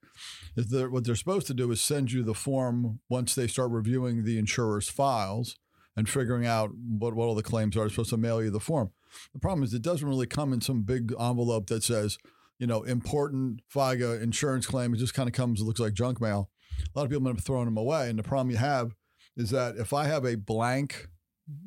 is 0.56 0.68
that 0.70 0.90
what 0.90 1.04
they're 1.04 1.14
supposed 1.14 1.46
to 1.46 1.54
do 1.54 1.70
is 1.70 1.80
send 1.80 2.10
you 2.10 2.24
the 2.24 2.34
form 2.34 2.98
once 3.08 3.36
they 3.36 3.46
start 3.46 3.70
reviewing 3.70 4.24
the 4.24 4.36
insurer's 4.36 4.88
files 4.88 5.56
and 5.96 6.08
figuring 6.08 6.44
out 6.44 6.70
what, 6.74 7.14
what 7.14 7.26
all 7.26 7.36
the 7.36 7.42
claims 7.44 7.76
are. 7.76 7.80
They're 7.80 7.90
supposed 7.90 8.10
to 8.10 8.16
mail 8.16 8.42
you 8.42 8.50
the 8.50 8.58
form. 8.58 8.90
The 9.32 9.40
problem 9.40 9.62
is 9.62 9.74
it 9.74 9.82
doesn't 9.82 10.08
really 10.08 10.26
come 10.26 10.52
in 10.52 10.60
some 10.60 10.82
big 10.82 11.12
envelope 11.18 11.66
that 11.68 11.82
says, 11.82 12.18
you 12.58 12.66
know, 12.66 12.82
important 12.82 13.60
FIGA 13.74 14.22
insurance 14.22 14.66
claim. 14.66 14.94
It 14.94 14.98
just 14.98 15.14
kind 15.14 15.28
of 15.28 15.34
comes, 15.34 15.60
it 15.60 15.64
looks 15.64 15.80
like 15.80 15.94
junk 15.94 16.20
mail. 16.20 16.50
A 16.94 16.98
lot 16.98 17.04
of 17.04 17.10
people 17.10 17.28
end 17.28 17.38
up 17.38 17.44
throwing 17.44 17.66
them 17.66 17.76
away. 17.76 18.08
And 18.08 18.18
the 18.18 18.22
problem 18.22 18.50
you 18.50 18.56
have 18.56 18.94
is 19.36 19.50
that 19.50 19.76
if 19.76 19.92
I 19.92 20.04
have 20.04 20.24
a 20.24 20.36
blank, 20.36 21.08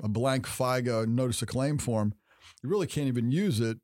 a 0.04 0.08
blank 0.08 0.48
FIGA 0.48 1.08
notice 1.08 1.42
of 1.42 1.48
claim 1.48 1.78
form, 1.78 2.14
you 2.64 2.70
really 2.70 2.88
can't 2.88 3.08
even 3.08 3.32
use 3.32 3.60
it 3.60 3.78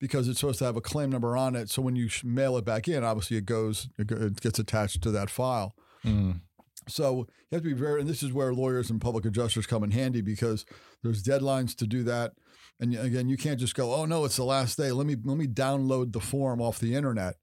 because 0.00 0.28
it's 0.28 0.40
supposed 0.40 0.58
to 0.58 0.64
have 0.64 0.76
a 0.76 0.80
claim 0.80 1.10
number 1.10 1.36
on 1.36 1.54
it. 1.56 1.70
So 1.70 1.82
when 1.82 1.96
you 1.96 2.08
mail 2.24 2.56
it 2.56 2.64
back 2.64 2.88
in, 2.88 3.04
obviously 3.04 3.36
it 3.36 3.46
goes, 3.46 3.88
it, 3.98 4.40
gets 4.40 4.58
attached 4.58 5.02
to 5.02 5.10
that 5.12 5.30
file. 5.30 5.74
Mm. 6.04 6.40
So 6.88 7.26
you 7.50 7.56
have 7.56 7.62
to 7.62 7.68
be 7.68 7.74
very, 7.74 8.00
and 8.00 8.08
this 8.08 8.22
is 8.22 8.32
where 8.32 8.52
lawyers 8.52 8.90
and 8.90 9.00
public 9.00 9.24
adjusters 9.24 9.66
come 9.66 9.82
in 9.82 9.90
handy 9.90 10.20
because 10.20 10.64
there's 11.02 11.22
deadlines 11.22 11.74
to 11.76 11.86
do 11.86 12.02
that. 12.04 12.32
And 12.78 12.94
again, 12.94 13.28
you 13.28 13.36
can't 13.36 13.58
just 13.58 13.74
go, 13.74 13.94
oh 13.94 14.04
no, 14.04 14.24
it's 14.24 14.36
the 14.36 14.44
last 14.44 14.76
day. 14.76 14.92
Let 14.92 15.06
me 15.06 15.16
let 15.24 15.38
me 15.38 15.46
download 15.46 16.12
the 16.12 16.20
form 16.20 16.60
off 16.60 16.78
the 16.78 16.94
internet. 16.94 17.36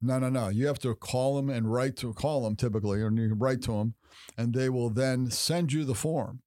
No, 0.00 0.18
no, 0.18 0.30
no. 0.30 0.48
You 0.48 0.66
have 0.68 0.78
to 0.80 0.94
call 0.94 1.36
them 1.36 1.50
and 1.50 1.70
write 1.70 1.96
to 1.98 2.14
call 2.14 2.42
them 2.44 2.56
typically, 2.56 3.02
or 3.02 3.10
you 3.12 3.28
can 3.28 3.38
write 3.38 3.60
to 3.62 3.72
them, 3.72 3.94
and 4.38 4.54
they 4.54 4.70
will 4.70 4.88
then 4.88 5.30
send 5.30 5.72
you 5.72 5.84
the 5.84 5.94
form. 5.94 6.40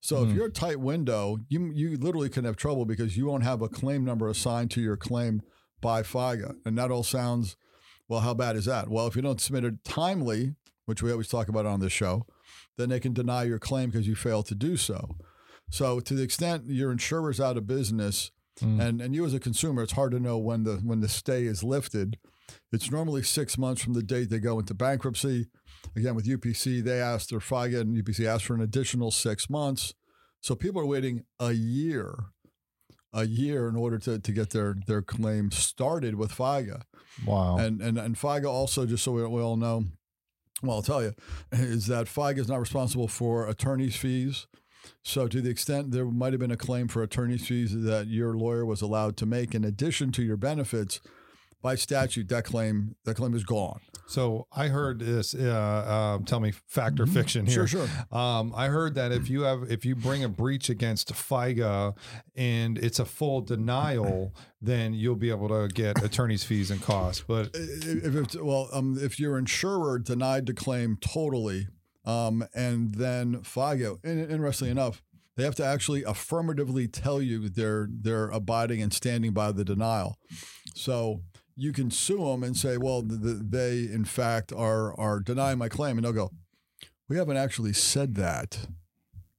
So 0.00 0.22
if 0.22 0.28
Hmm. 0.30 0.36
you're 0.36 0.46
a 0.46 0.50
tight 0.52 0.78
window, 0.80 1.38
you 1.48 1.72
you 1.72 1.96
literally 1.96 2.28
can 2.28 2.44
have 2.44 2.56
trouble 2.56 2.84
because 2.84 3.16
you 3.16 3.26
won't 3.26 3.42
have 3.44 3.62
a 3.62 3.68
claim 3.70 4.04
number 4.04 4.28
assigned 4.28 4.70
to 4.72 4.82
your 4.82 4.96
claim 4.98 5.40
by 5.80 6.02
FIGA, 6.02 6.56
and 6.66 6.76
that 6.76 6.90
all 6.90 7.02
sounds 7.04 7.56
well. 8.06 8.20
How 8.20 8.34
bad 8.34 8.54
is 8.56 8.66
that? 8.66 8.88
Well, 8.90 9.06
if 9.06 9.16
you 9.16 9.22
don't 9.22 9.40
submit 9.40 9.64
it 9.64 9.82
timely, 9.82 10.54
which 10.84 11.02
we 11.02 11.10
always 11.10 11.28
talk 11.28 11.48
about 11.48 11.64
on 11.66 11.80
this 11.80 11.92
show, 11.92 12.26
then 12.76 12.90
they 12.90 13.00
can 13.00 13.14
deny 13.14 13.44
your 13.44 13.58
claim 13.58 13.88
because 13.90 14.06
you 14.06 14.14
failed 14.14 14.46
to 14.46 14.54
do 14.54 14.76
so. 14.76 15.16
So 15.70 16.00
to 16.00 16.14
the 16.14 16.22
extent 16.22 16.64
your 16.68 16.90
insurer's 16.90 17.40
out 17.40 17.56
of 17.56 17.66
business, 17.66 18.30
Mm. 18.60 18.80
and 18.82 19.00
and 19.00 19.14
you 19.14 19.24
as 19.24 19.34
a 19.34 19.38
consumer, 19.38 19.84
it's 19.84 19.92
hard 19.92 20.10
to 20.10 20.18
know 20.18 20.36
when 20.36 20.64
the 20.64 20.78
when 20.78 20.98
the 20.98 21.08
stay 21.08 21.44
is 21.44 21.62
lifted. 21.62 22.18
It's 22.72 22.90
normally 22.90 23.22
six 23.22 23.56
months 23.56 23.80
from 23.82 23.92
the 23.92 24.02
date 24.02 24.30
they 24.30 24.40
go 24.40 24.58
into 24.58 24.74
bankruptcy. 24.74 25.46
Again, 25.94 26.16
with 26.16 26.26
UPC, 26.26 26.82
they 26.82 27.00
asked 27.00 27.30
their 27.30 27.38
FIGA 27.38 27.82
and 27.82 27.96
UPC 27.96 28.26
asked 28.26 28.46
for 28.46 28.54
an 28.54 28.60
additional 28.60 29.12
six 29.12 29.48
months. 29.48 29.94
So 30.40 30.56
people 30.56 30.80
are 30.80 30.86
waiting 30.86 31.24
a 31.38 31.52
year, 31.52 32.16
a 33.12 33.26
year 33.26 33.68
in 33.68 33.76
order 33.76 33.98
to, 34.00 34.18
to 34.18 34.32
get 34.32 34.50
their 34.50 34.74
their 34.88 35.02
claim 35.02 35.52
started 35.52 36.16
with 36.16 36.32
FIGA. 36.32 36.82
Wow. 37.24 37.58
And 37.58 37.80
and 37.80 37.96
and 37.96 38.16
FIGA 38.16 38.46
also, 38.50 38.86
just 38.86 39.04
so 39.04 39.12
we, 39.12 39.24
we 39.24 39.40
all 39.40 39.56
know, 39.56 39.84
well, 40.64 40.78
I'll 40.78 40.82
tell 40.82 41.02
you, 41.02 41.14
is 41.52 41.86
that 41.86 42.06
FIGA 42.06 42.38
is 42.38 42.48
not 42.48 42.58
responsible 42.58 43.06
for 43.06 43.46
attorney's 43.46 43.94
fees. 43.94 44.48
So, 45.02 45.28
to 45.28 45.40
the 45.40 45.50
extent 45.50 45.90
there 45.90 46.04
might 46.04 46.32
have 46.32 46.40
been 46.40 46.50
a 46.50 46.56
claim 46.56 46.88
for 46.88 47.02
attorney's 47.02 47.46
fees 47.46 47.82
that 47.82 48.06
your 48.06 48.34
lawyer 48.34 48.64
was 48.64 48.82
allowed 48.82 49.16
to 49.18 49.26
make 49.26 49.54
in 49.54 49.64
addition 49.64 50.12
to 50.12 50.22
your 50.22 50.36
benefits, 50.36 51.00
by 51.60 51.74
statute, 51.74 52.28
that 52.28 52.44
claim 52.44 52.94
that 53.04 53.16
claim 53.16 53.34
is 53.34 53.44
gone. 53.44 53.80
So 54.06 54.46
I 54.52 54.68
heard 54.68 55.00
this. 55.00 55.34
Uh, 55.34 56.18
uh, 56.20 56.24
tell 56.24 56.40
me, 56.40 56.52
fact 56.66 57.00
or 57.00 57.06
fiction 57.06 57.46
here. 57.46 57.66
Sure, 57.66 57.86
sure. 57.86 58.16
Um, 58.16 58.54
I 58.56 58.68
heard 58.68 58.94
that 58.94 59.12
if 59.12 59.28
you 59.28 59.42
have 59.42 59.70
if 59.70 59.84
you 59.84 59.96
bring 59.96 60.24
a 60.24 60.28
breach 60.28 60.70
against 60.70 61.12
FIGA 61.12 61.96
and 62.36 62.78
it's 62.78 63.00
a 63.00 63.04
full 63.04 63.40
denial, 63.40 64.34
then 64.62 64.94
you'll 64.94 65.16
be 65.16 65.30
able 65.30 65.48
to 65.48 65.68
get 65.68 66.02
attorney's 66.02 66.44
fees 66.44 66.70
and 66.70 66.80
costs. 66.80 67.24
But 67.26 67.50
If 67.54 68.14
it's, 68.14 68.36
well, 68.36 68.68
um, 68.72 68.96
if 69.00 69.18
your 69.18 69.36
insurer 69.36 69.98
denied 69.98 70.46
the 70.46 70.54
claim 70.54 70.96
totally, 71.00 71.66
um, 72.08 72.44
and 72.54 72.94
then 72.94 73.36
FIGA, 73.42 73.98
and 74.02 74.30
interestingly 74.30 74.70
enough, 74.70 75.02
they 75.36 75.44
have 75.44 75.54
to 75.56 75.64
actually 75.64 76.02
affirmatively 76.02 76.88
tell 76.88 77.20
you 77.22 77.48
they're 77.48 77.86
they're 77.90 78.30
abiding 78.30 78.82
and 78.82 78.92
standing 78.92 79.32
by 79.32 79.52
the 79.52 79.64
denial. 79.64 80.18
So 80.74 81.20
you 81.54 81.72
can 81.72 81.90
sue 81.90 82.24
them 82.24 82.42
and 82.42 82.56
say, 82.56 82.78
well, 82.78 83.02
th 83.02 83.20
they 83.50 83.80
in 83.80 84.04
fact 84.04 84.52
are 84.52 84.98
are 84.98 85.20
denying 85.20 85.58
my 85.58 85.68
claim, 85.68 85.98
and 85.98 86.04
they'll 86.04 86.12
go, 86.12 86.30
we 87.08 87.16
haven't 87.16 87.36
actually 87.36 87.74
said 87.74 88.14
that. 88.14 88.66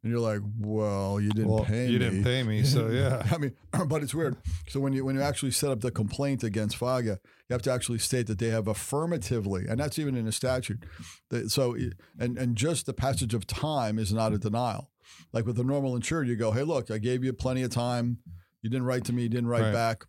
And 0.01 0.11
you're 0.11 0.21
like, 0.21 0.39
well, 0.59 1.19
you 1.19 1.29
didn't 1.31 1.49
well, 1.51 1.65
pay 1.65 1.87
you 1.87 1.99
me. 1.99 2.05
didn't 2.05 2.23
pay 2.23 2.41
me, 2.43 2.63
so 2.75 2.87
yeah. 2.87 3.21
I 3.31 3.37
mean, 3.37 3.53
but 3.87 4.01
it's 4.01 4.13
weird. 4.15 4.37
So 4.69 4.79
when 4.79 4.93
you 4.93 5.03
when 5.03 5.15
you 5.15 5.21
actually 5.21 5.51
set 5.51 5.71
up 5.71 5.81
the 5.81 5.91
complaint 5.91 6.43
against 6.43 6.79
FIGA, 6.79 7.17
you 7.49 7.53
have 7.53 7.61
to 7.63 7.71
actually 7.71 7.99
state 7.99 8.27
that 8.27 8.39
they 8.39 8.49
have 8.49 8.67
affirmatively, 8.67 9.65
and 9.67 9.79
that's 9.79 9.99
even 9.99 10.15
in 10.15 10.25
the 10.25 10.31
statute. 10.31 10.85
That- 11.29 11.49
So 11.51 11.75
and 12.17 12.37
and 12.37 12.55
just 12.55 12.85
the 12.85 12.93
passage 12.93 13.33
of 13.33 13.45
time 13.45 13.99
is 13.99 14.13
not 14.13 14.31
a 14.33 14.37
denial. 14.37 14.89
Like 15.33 15.45
with 15.45 15.59
a 15.59 15.63
normal 15.63 15.95
insured, 15.95 16.27
you 16.27 16.35
go, 16.37 16.51
hey, 16.51 16.63
look, 16.63 16.89
I 16.91 16.97
gave 16.97 17.23
you 17.23 17.33
plenty 17.33 17.63
of 17.63 17.71
time. 17.71 18.19
You 18.61 18.69
didn't 18.69 18.85
write 18.85 19.03
to 19.05 19.13
me. 19.13 19.23
You 19.23 19.29
didn't 19.29 19.47
write 19.47 19.63
Right. 19.63 19.73
back. 19.73 20.05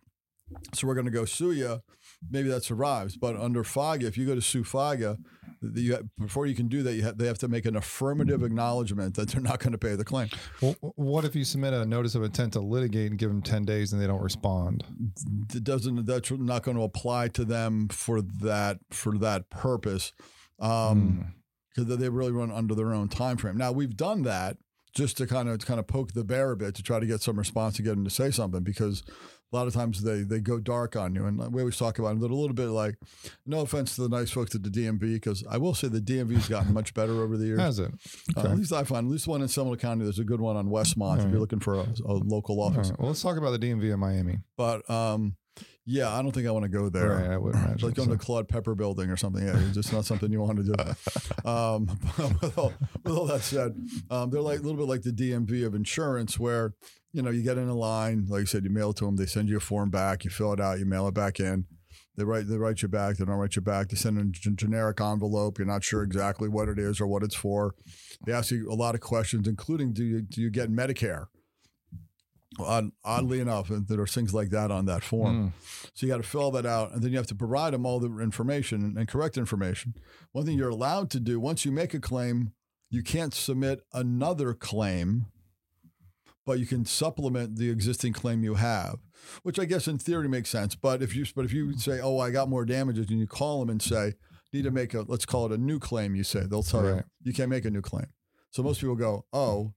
So 0.73 0.85
we're 0.87 0.95
going 0.95 1.05
to 1.05 1.11
go 1.11 1.25
sue 1.25 1.51
you. 1.53 1.81
Maybe 2.29 2.49
that 2.49 2.63
survives. 2.63 3.17
But 3.17 3.35
under 3.35 3.63
FIGA, 3.63 4.03
if 4.03 4.17
you 4.17 4.25
go 4.25 4.35
to 4.35 4.41
sue 4.41 4.63
the- 4.63 5.17
you, 5.81 6.09
before 6.19 6.47
you 6.47 6.55
can 6.55 6.67
do 6.67 6.81
that, 6.83 6.93
you 6.93 7.03
have, 7.03 7.17
they 7.17 7.27
have 7.27 7.37
to 7.39 7.47
make 7.47 7.65
an 7.65 7.75
affirmative 7.75 8.43
acknowledgement 8.43 9.15
that 9.15 9.29
they're 9.29 9.41
not 9.41 9.59
going 9.59 9.73
to 9.73 9.77
pay 9.77 9.95
the 9.95 10.03
claim. 10.03 10.29
Well, 10.59 10.75
what 10.95 11.23
if 11.25 11.35
you 11.35 11.43
submit 11.43 11.73
a 11.73 11.85
notice 11.85 12.15
of 12.15 12.23
intent 12.23 12.53
to 12.53 12.61
litigate 12.61 13.11
and 13.11 13.19
give 13.19 13.29
them 13.29 13.41
ten 13.41 13.63
days 13.63 13.93
and 13.93 14.01
they 14.01 14.07
don't 14.07 14.21
respond? 14.21 14.83
it 15.53 15.63
doesn't 15.63 16.05
that's 16.05 16.31
not 16.31 16.63
going 16.63 16.77
to 16.77 16.83
apply 16.83 17.27
to 17.27 17.45
them 17.45 17.87
for 17.89 18.21
that 18.21 18.79
for 18.89 19.17
that 19.17 19.49
purpose 19.49 20.13
um 20.59 21.33
because 21.75 21.97
they 21.97 22.09
really 22.09 22.31
run 22.31 22.51
under 22.51 22.73
their 22.73 22.93
own 22.93 23.09
time 23.09 23.37
frame 23.37 23.57
now 23.57 23.71
we've 23.71 23.97
done 23.97 24.23
that 24.23 24.57
just 24.93 25.17
to 25.17 25.27
kind 25.27 25.49
of 25.49 25.59
kind 25.65 25.79
of 25.79 25.87
poke 25.87 26.13
the 26.13 26.23
bear 26.23 26.51
a 26.51 26.57
bit 26.57 26.75
to 26.75 26.83
try 26.83 26.99
to 26.99 27.05
get 27.05 27.21
some 27.21 27.37
response 27.37 27.77
and 27.77 27.85
get 27.85 27.91
them 27.95 28.03
to 28.03 28.09
say 28.09 28.31
something 28.31 28.63
because 28.63 29.03
a 29.51 29.55
lot 29.55 29.67
of 29.67 29.73
times 29.73 30.01
they 30.01 30.21
they 30.23 30.39
go 30.39 30.59
dark 30.59 30.95
on 30.95 31.13
you 31.13 31.25
and 31.25 31.37
we 31.53 31.61
always 31.61 31.77
talk 31.77 31.99
about 31.99 32.15
it 32.15 32.17
a 32.21 32.21
little 32.21 32.53
bit 32.53 32.67
like 32.67 32.95
no 33.45 33.59
offense 33.61 33.95
to 33.95 34.01
the 34.01 34.09
nice 34.09 34.29
folks 34.31 34.55
at 34.55 34.63
the 34.63 34.69
DMV 34.69 34.99
because 35.15 35.43
I 35.49 35.57
will 35.57 35.73
say 35.73 35.87
the 35.89 35.99
DMV's 35.99 36.47
gotten 36.47 36.73
much 36.73 36.93
better 36.93 37.21
over 37.21 37.35
the 37.37 37.45
years 37.45 37.59
Has 37.59 37.79
it? 37.79 37.91
Uh, 38.37 38.41
at 38.47 38.55
least 38.57 38.71
I 38.73 38.83
find 38.83 39.07
at 39.07 39.11
least 39.11 39.27
one 39.27 39.41
in 39.41 39.47
Seminole 39.47 39.75
County 39.77 40.03
there's 40.03 40.19
a 40.19 40.23
good 40.23 40.41
one 40.41 40.55
on 40.55 40.67
Westmont 40.69 41.25
if 41.25 41.29
you're 41.31 41.39
looking 41.39 41.59
for 41.59 41.75
a, 41.75 41.85
a 42.05 42.13
local 42.13 42.61
office 42.61 42.89
right. 42.91 42.99
Well, 42.99 43.09
let's 43.09 43.21
talk 43.21 43.37
about 43.37 43.51
the 43.51 43.59
DMV 43.59 43.93
in 43.93 43.99
Miami. 43.99 44.37
but 44.57 44.89
um 44.89 45.35
yeah 45.85 46.13
I 46.15 46.21
don't 46.21 46.31
think 46.31 46.47
I 46.47 46.51
want 46.51 46.63
to 46.63 46.69
go 46.69 46.87
there 46.89 47.09
Right, 47.09 47.31
I 47.31 47.37
would 47.37 47.55
imagine. 47.55 47.87
like 47.87 47.95
going 47.95 48.09
so. 48.09 48.15
to 48.15 48.19
Claude 48.23 48.47
Pepper 48.47 48.75
building 48.75 49.09
or 49.09 49.17
something. 49.17 49.45
Yeah, 49.45 49.57
it's 49.59 49.73
just 49.75 49.91
not 49.91 50.05
something 50.05 50.31
you 50.31 50.39
want 50.39 50.57
to 50.57 50.63
do. 50.63 50.73
Um, 51.49 51.87
with, 52.41 52.55
all, 52.57 52.71
with 53.03 53.15
all 53.17 53.25
that 53.25 53.41
said, 53.41 53.75
um, 54.11 54.29
they're 54.29 54.41
like 54.41 54.59
a 54.59 54.61
little 54.61 54.77
bit 54.77 54.87
like 54.87 55.01
the 55.01 55.11
DMV 55.11 55.65
of 55.65 55.73
insurance, 55.73 56.39
where 56.39 56.75
you 57.13 57.21
know 57.21 57.29
you 57.29 57.43
get 57.43 57.57
in 57.57 57.67
a 57.67 57.75
line, 57.75 58.25
like 58.29 58.41
you 58.41 58.45
said, 58.45 58.63
you 58.63 58.69
mail 58.69 58.91
it 58.91 58.97
to 58.97 59.05
them, 59.05 59.15
they 59.15 59.25
send 59.25 59.49
you 59.49 59.57
a 59.57 59.61
form 59.61 59.89
back, 59.89 60.23
you 60.23 60.29
fill 60.29 60.53
it 60.53 60.59
out, 60.59 60.79
you 60.79 60.85
mail 60.85 61.07
it 61.07 61.13
back 61.13 61.39
in. 61.39 61.65
They 62.17 62.23
write 62.23 62.47
they 62.47 62.57
write 62.57 62.81
you 62.81 62.87
back. 62.87 63.17
They 63.17 63.25
don't 63.25 63.35
write 63.35 63.55
you 63.55 63.61
back. 63.61 63.89
They 63.89 63.95
send 63.95 64.17
a 64.17 64.23
g- 64.25 64.51
generic 64.55 64.99
envelope. 64.99 65.57
You're 65.57 65.67
not 65.67 65.83
sure 65.83 66.03
exactly 66.03 66.49
what 66.49 66.67
it 66.67 66.77
is 66.77 66.99
or 66.99 67.07
what 67.07 67.23
it's 67.23 67.35
for. 67.35 67.75
They 68.25 68.33
ask 68.33 68.51
you 68.51 68.69
a 68.69 68.75
lot 68.75 68.95
of 68.95 69.01
questions, 69.01 69.47
including 69.47 69.93
do 69.93 70.03
you 70.03 70.21
do 70.21 70.41
you 70.41 70.49
get 70.49 70.69
Medicare? 70.69 71.27
Odd, 72.59 72.91
oddly 73.05 73.39
enough, 73.39 73.69
there 73.69 74.01
are 74.01 74.07
things 74.07 74.33
like 74.33 74.49
that 74.49 74.71
on 74.71 74.85
that 74.85 75.03
form. 75.03 75.53
Mm. 75.53 75.89
So 75.93 76.05
you 76.05 76.11
got 76.11 76.17
to 76.17 76.27
fill 76.27 76.51
that 76.51 76.65
out, 76.65 76.91
and 76.91 77.01
then 77.01 77.11
you 77.11 77.17
have 77.17 77.27
to 77.27 77.35
provide 77.35 77.73
them 77.73 77.85
all 77.85 78.01
the 78.01 78.19
information 78.19 78.95
and 78.97 79.07
correct 79.07 79.37
information. 79.37 79.93
One 80.33 80.45
thing 80.45 80.57
you're 80.57 80.67
allowed 80.67 81.09
to 81.11 81.21
do 81.21 81.39
once 81.39 81.63
you 81.63 81.71
make 81.71 81.93
a 81.93 81.99
claim, 81.99 82.51
you 82.89 83.03
can't 83.03 83.33
submit 83.33 83.79
another 83.93 84.53
claim, 84.53 85.27
but 86.45 86.59
you 86.59 86.65
can 86.65 86.85
supplement 86.85 87.57
the 87.57 87.69
existing 87.69 88.13
claim 88.13 88.43
you 88.43 88.55
have, 88.55 88.99
which 89.43 89.59
I 89.59 89.65
guess 89.65 89.87
in 89.87 89.97
theory 89.97 90.27
makes 90.27 90.49
sense. 90.49 90.75
But 90.75 91.01
if 91.01 91.15
you 91.15 91.25
but 91.35 91.45
if 91.45 91.53
you 91.53 91.77
say, 91.77 91.99
"Oh, 92.01 92.19
I 92.19 92.31
got 92.31 92.49
more 92.49 92.65
damages," 92.65 93.09
and 93.09 93.19
you 93.19 93.27
call 93.27 93.59
them 93.59 93.69
and 93.69 93.81
say, 93.81 94.13
"Need 94.53 94.63
to 94.63 94.71
make 94.71 94.93
a 94.93 95.01
let's 95.07 95.25
call 95.25 95.45
it 95.45 95.51
a 95.51 95.57
new 95.57 95.79
claim," 95.79 96.15
you 96.15 96.23
say 96.23 96.41
they'll 96.45 96.63
tell 96.63 96.83
you 96.85 97.03
you 97.23 97.33
can't 97.33 97.49
make 97.49 97.65
a 97.65 97.71
new 97.71 97.81
claim. 97.81 98.07
So 98.51 98.63
most 98.63 98.81
people 98.81 98.95
go, 98.95 99.25
"Oh." 99.31 99.73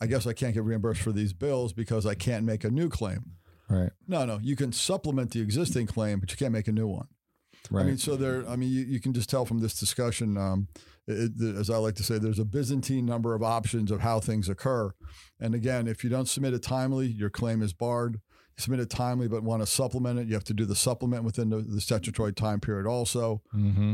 I 0.00 0.06
guess 0.06 0.28
I 0.28 0.32
can't 0.32 0.54
get 0.54 0.62
reimbursed 0.62 1.00
for 1.00 1.10
these 1.10 1.32
bills 1.32 1.72
because 1.72 2.06
I 2.06 2.14
can't 2.14 2.44
make 2.44 2.62
a 2.62 2.70
new 2.70 2.88
claim. 2.88 3.32
Right. 3.68 3.90
No, 4.06 4.24
no, 4.24 4.38
you 4.40 4.56
can 4.56 4.72
supplement 4.72 5.32
the 5.32 5.40
existing 5.40 5.86
claim, 5.86 6.20
but 6.20 6.30
you 6.30 6.36
can't 6.36 6.52
make 6.52 6.68
a 6.68 6.72
new 6.72 6.86
one. 6.86 7.08
Right. 7.70 7.82
I 7.82 7.84
mean, 7.84 7.98
so 7.98 8.16
there. 8.16 8.48
I 8.48 8.56
mean, 8.56 8.70
you, 8.70 8.82
you 8.82 9.00
can 9.00 9.12
just 9.12 9.28
tell 9.28 9.44
from 9.44 9.58
this 9.58 9.78
discussion, 9.78 10.36
um, 10.36 10.68
it, 11.08 11.56
as 11.56 11.70
I 11.70 11.76
like 11.78 11.94
to 11.96 12.02
say, 12.02 12.18
there's 12.18 12.38
a 12.38 12.44
Byzantine 12.44 13.06
number 13.06 13.34
of 13.34 13.42
options 13.42 13.90
of 13.90 14.00
how 14.00 14.20
things 14.20 14.48
occur. 14.48 14.92
And 15.40 15.54
again, 15.54 15.88
if 15.88 16.04
you 16.04 16.10
don't 16.10 16.28
submit 16.28 16.54
it 16.54 16.62
timely, 16.62 17.06
your 17.06 17.30
claim 17.30 17.62
is 17.62 17.72
barred. 17.72 18.14
You 18.14 18.62
submit 18.62 18.80
it 18.80 18.90
timely, 18.90 19.28
but 19.28 19.42
want 19.42 19.62
to 19.62 19.66
supplement 19.66 20.18
it, 20.18 20.28
you 20.28 20.34
have 20.34 20.44
to 20.44 20.54
do 20.54 20.64
the 20.64 20.76
supplement 20.76 21.24
within 21.24 21.50
the, 21.50 21.58
the 21.58 21.80
statutory 21.80 22.32
time 22.32 22.60
period. 22.60 22.86
Also, 22.86 23.42
mm-hmm. 23.54 23.92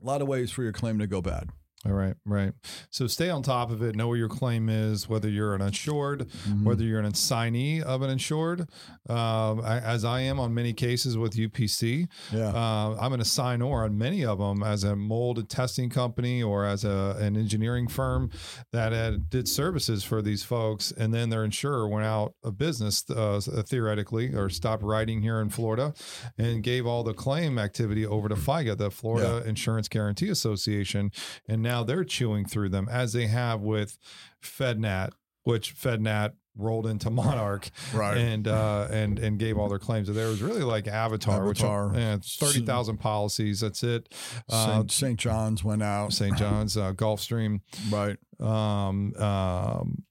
a 0.00 0.04
lot 0.04 0.22
of 0.22 0.28
ways 0.28 0.50
for 0.50 0.62
your 0.62 0.72
claim 0.72 0.98
to 0.98 1.06
go 1.06 1.20
bad. 1.20 1.50
All 1.86 1.92
right, 1.92 2.14
right. 2.24 2.52
So 2.90 3.06
stay 3.06 3.28
on 3.28 3.42
top 3.42 3.70
of 3.70 3.82
it. 3.82 3.94
Know 3.94 4.08
where 4.08 4.16
your 4.16 4.28
claim 4.28 4.68
is, 4.70 5.06
whether 5.06 5.28
you're 5.28 5.54
an 5.54 5.60
insured, 5.60 6.30
whether 6.62 6.82
you're 6.82 6.98
an 6.98 7.04
assignee 7.04 7.82
of 7.82 8.00
an 8.00 8.08
insured, 8.08 8.68
I, 9.08 9.80
as 9.84 10.04
I 10.04 10.20
am 10.20 10.40
on 10.40 10.54
many 10.54 10.72
cases 10.72 11.18
with 11.18 11.34
UPC. 11.34 12.06
Yeah. 12.32 12.48
Uh, 12.48 12.96
I'm 12.98 13.12
an 13.12 13.20
assignor 13.20 13.84
on 13.84 13.98
many 13.98 14.24
of 14.24 14.38
them 14.38 14.62
as 14.62 14.84
a 14.84 14.96
mold 14.96 15.48
testing 15.50 15.90
company 15.90 16.42
or 16.42 16.64
as 16.64 16.84
a, 16.84 17.16
an 17.20 17.36
engineering 17.36 17.88
firm 17.88 18.30
that 18.72 18.92
had, 18.92 19.28
did 19.28 19.46
services 19.46 20.02
for 20.04 20.22
these 20.22 20.42
folks, 20.42 20.90
and 20.90 21.12
then 21.12 21.28
their 21.28 21.44
insurer 21.44 21.86
went 21.86 22.06
out 22.06 22.34
of 22.42 22.56
business 22.56 23.04
uh, 23.10 23.40
theoretically 23.66 24.34
or 24.34 24.48
stopped 24.48 24.82
writing 24.82 25.20
here 25.20 25.40
in 25.40 25.50
Florida, 25.50 25.92
and 26.38 26.62
gave 26.62 26.86
all 26.86 27.02
the 27.02 27.14
claim 27.14 27.58
activity 27.58 28.06
over 28.06 28.28
to 28.28 28.34
FIGA, 28.34 28.78
the 28.78 28.90
Florida 28.90 29.42
Insurance 29.46 29.88
Guaranty 29.88 30.30
Association, 30.30 31.10
and 31.46 31.62
now 31.62 31.73
they're 31.82 32.04
chewing 32.04 32.44
through 32.46 32.68
them 32.68 32.88
as 32.88 33.12
they 33.12 33.26
have 33.26 33.62
with 33.62 33.98
FedNat, 34.42 35.10
which 35.42 35.74
FedNat 35.74 36.32
rolled 36.56 36.86
into 36.86 37.10
Monarch 37.10 37.68
Right. 37.92 38.16
and 38.16 38.46
uh 38.46 38.86
and 38.90 39.18
and 39.18 39.38
gave 39.40 39.58
all 39.58 39.68
their 39.68 39.80
claims. 39.80 40.06
So 40.06 40.12
there 40.12 40.28
was 40.28 40.40
really 40.42 40.62
like 40.62 40.86
Avatar, 40.86 41.42
Avatar. 41.42 41.88
which 41.88 41.98
yeah, 41.98 42.18
thirty 42.22 42.64
thousand 42.64 42.98
policies. 42.98 43.60
That's 43.60 43.82
it. 43.82 44.08
Uh, 44.48 44.66
St. 44.76 44.92
St. 44.92 45.18
John's 45.18 45.64
went 45.64 45.82
out. 45.82 46.12
St. 46.12 46.36
John's, 46.38 46.76
uh, 46.76 46.92
Gulfstream. 46.92 47.60
Right. 47.90 48.16
Um, 48.38 49.14
um, 49.16 50.04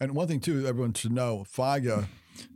And 0.00 0.14
one 0.14 0.28
thing 0.28 0.38
too, 0.40 0.64
everyone 0.66 0.94
should 0.94 1.12
know, 1.12 1.44
FIGA 1.52 2.06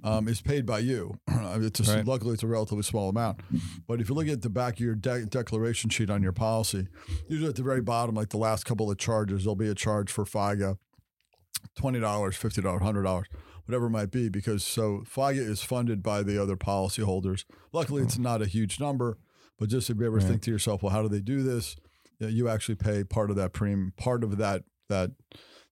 um, 0.02 0.28
is 0.28 0.40
paid 0.40 0.66
by 0.66 0.78
you. 0.80 1.14
it's 1.28 1.80
a, 1.88 1.96
Right. 1.96 2.04
luckily 2.06 2.34
it's 2.34 2.42
a 2.42 2.46
relatively 2.46 2.82
small 2.82 3.08
amount, 3.08 3.40
but 3.86 4.00
if 4.00 4.08
you 4.08 4.14
look 4.14 4.28
at 4.28 4.42
the 4.42 4.50
back 4.50 4.74
of 4.74 4.80
your 4.80 4.94
de- 4.94 5.26
declaration 5.26 5.90
sheet 5.90 6.10
on 6.10 6.22
your 6.22 6.32
policy, 6.32 6.88
usually 7.28 7.48
at 7.50 7.56
the 7.56 7.62
very 7.62 7.80
bottom, 7.80 8.14
like 8.14 8.30
the 8.30 8.36
last 8.38 8.64
couple 8.64 8.90
of 8.90 8.98
charges, 8.98 9.44
there'll 9.44 9.56
be 9.56 9.68
a 9.68 9.74
charge 9.74 10.10
for 10.10 10.24
FIGA, 10.24 10.76
twenty 11.76 12.00
dollars, 12.00 12.36
fifty 12.36 12.60
dollars, 12.62 12.82
hundred 12.82 13.02
dollars. 13.02 13.26
Whatever 13.66 13.86
it 13.86 13.90
might 13.90 14.10
be, 14.10 14.28
because 14.28 14.62
so 14.62 15.04
FIGA 15.10 15.38
is 15.38 15.62
funded 15.62 16.02
by 16.02 16.22
the 16.22 16.40
other 16.42 16.54
policyholders. 16.56 17.44
Luckily, 17.72 18.02
it's 18.02 18.18
not 18.18 18.42
a 18.42 18.46
huge 18.46 18.78
number, 18.78 19.16
but 19.58 19.70
just 19.70 19.88
if 19.88 19.96
you 19.98 20.04
ever 20.04 20.16
Right. 20.18 20.26
think 20.26 20.42
to 20.42 20.50
yourself, 20.50 20.82
well, 20.82 20.92
how 20.92 21.00
do 21.00 21.08
they 21.08 21.20
do 21.22 21.42
this? 21.42 21.74
Yeah, 22.20 22.28
you 22.28 22.46
actually 22.48 22.74
pay 22.74 23.04
part 23.04 23.30
of 23.30 23.36
that 23.36 23.54
premium, 23.54 23.94
part 23.96 24.22
of 24.22 24.36
that 24.36 24.64
that 24.90 25.12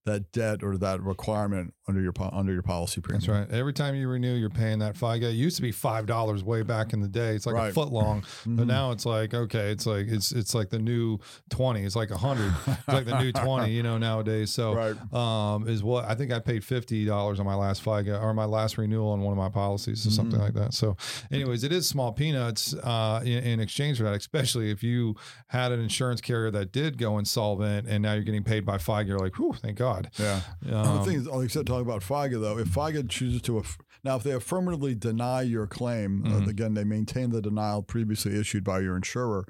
that 0.05 0.33
debt 0.33 0.63
or 0.63 0.77
that 0.79 1.01
requirement 1.01 1.73
under 1.89 2.01
your 2.01 2.13
under 2.33 2.53
your 2.53 2.63
policy 2.63 3.01
premium. 3.01 3.21
that's 3.21 3.29
right. 3.29 3.51
Every 3.59 3.73
time 3.73 3.95
you 3.95 4.09
renew, 4.09 4.35
you're 4.35 4.51
paying 4.51 4.79
that 4.81 4.95
FIGA. 4.97 5.25
It 5.25 5.33
used 5.35 5.57
to 5.57 5.63
be 5.63 5.73
five 5.73 6.07
dollars 6.07 6.43
way 6.45 6.63
back 6.63 6.93
in 6.93 7.01
the 7.01 7.09
day. 7.09 7.35
It's 7.37 7.47
like 7.47 7.71
a 7.71 7.73
foot 7.73 7.93
long, 7.93 8.21
but 8.47 8.65
Mhm. 8.65 8.67
now 8.67 8.91
it's 8.93 9.07
like 9.07 9.33
okay, 9.35 9.71
it's 9.71 9.87
like 9.87 10.07
it's 10.09 10.33
it's 10.33 10.55
like 10.55 10.71
the 10.71 10.79
new 10.79 11.19
twenty. 11.51 11.83
It's 11.85 11.97
like 11.97 12.11
a 12.11 12.17
hundred. 12.19 12.53
it's 12.67 12.89
like 12.89 13.05
the 13.07 13.21
new 13.21 13.33
twenty. 13.45 13.73
You 13.73 13.83
know 13.83 13.99
nowadays. 13.99 14.51
So 14.53 14.75
Right. 14.75 15.13
um, 15.15 15.69
is 15.69 15.83
what 15.85 16.05
I 16.05 16.15
think 16.15 16.33
I 16.33 16.39
paid 16.41 16.65
fifty 16.65 17.05
dollars 17.05 17.39
on 17.41 17.47
my 17.47 17.55
last 17.55 17.85
FIGA 17.85 18.21
or 18.21 18.33
my 18.35 18.45
last 18.45 18.79
renewal 18.79 19.11
on 19.11 19.21
one 19.21 19.33
of 19.33 19.39
my 19.39 19.49
policies 19.49 20.07
or 20.07 20.11
something 20.11 20.33
Mm-hmm. 20.39 20.43
like 20.43 20.55
that. 20.55 20.73
So, 20.75 20.97
anyways, 21.31 21.63
it 21.65 21.73
is 21.73 21.87
small 21.89 22.13
peanuts 22.13 22.75
uh, 22.83 23.21
in, 23.25 23.45
in 23.45 23.61
exchange 23.61 23.99
for 23.99 24.05
that, 24.05 24.15
especially 24.15 24.71
if 24.71 24.83
you 24.83 25.15
had 25.49 25.73
an 25.73 25.81
insurance 25.81 26.21
carrier 26.21 26.51
that 26.53 26.73
did 26.73 26.97
go 26.97 27.19
insolvent 27.19 27.87
and 27.87 28.03
now 28.03 28.15
you're 28.15 28.23
getting 28.23 28.45
paid 28.45 28.65
by 28.65 28.79
FIGA. 28.79 29.09
You're 29.09 29.19
like, 29.19 29.37
whew, 29.39 29.53
thank 29.61 29.77
God. 29.79 29.92
God. 29.95 30.11
Yeah. 30.19 30.41
Um, 30.83 30.99
the 30.99 31.05
thing 31.05 31.17
is, 31.17 31.27
like 31.27 31.45
I 31.45 31.47
said, 31.49 31.67
talking 31.67 31.83
about 31.87 32.03
FIGA 32.03 32.41
though, 32.41 32.59
if 32.59 32.69
FIGA 32.69 33.09
chooses 33.09 33.43
to, 33.43 33.59
aff- 33.59 33.79
now 34.05 34.17
if 34.17 34.23
they 34.23 34.33
affirmatively 34.33 34.95
deny 34.95 35.43
your 35.43 35.67
claim, 35.67 36.23
Mhm. 36.25 36.47
uh, 36.47 36.51
again, 36.51 36.75
they 36.75 36.85
maintain 36.85 37.31
the 37.31 37.41
denial 37.43 37.83
previously 37.83 38.39
issued 38.39 38.65
by 38.65 38.81
your 38.81 38.97
insurer, 38.97 39.45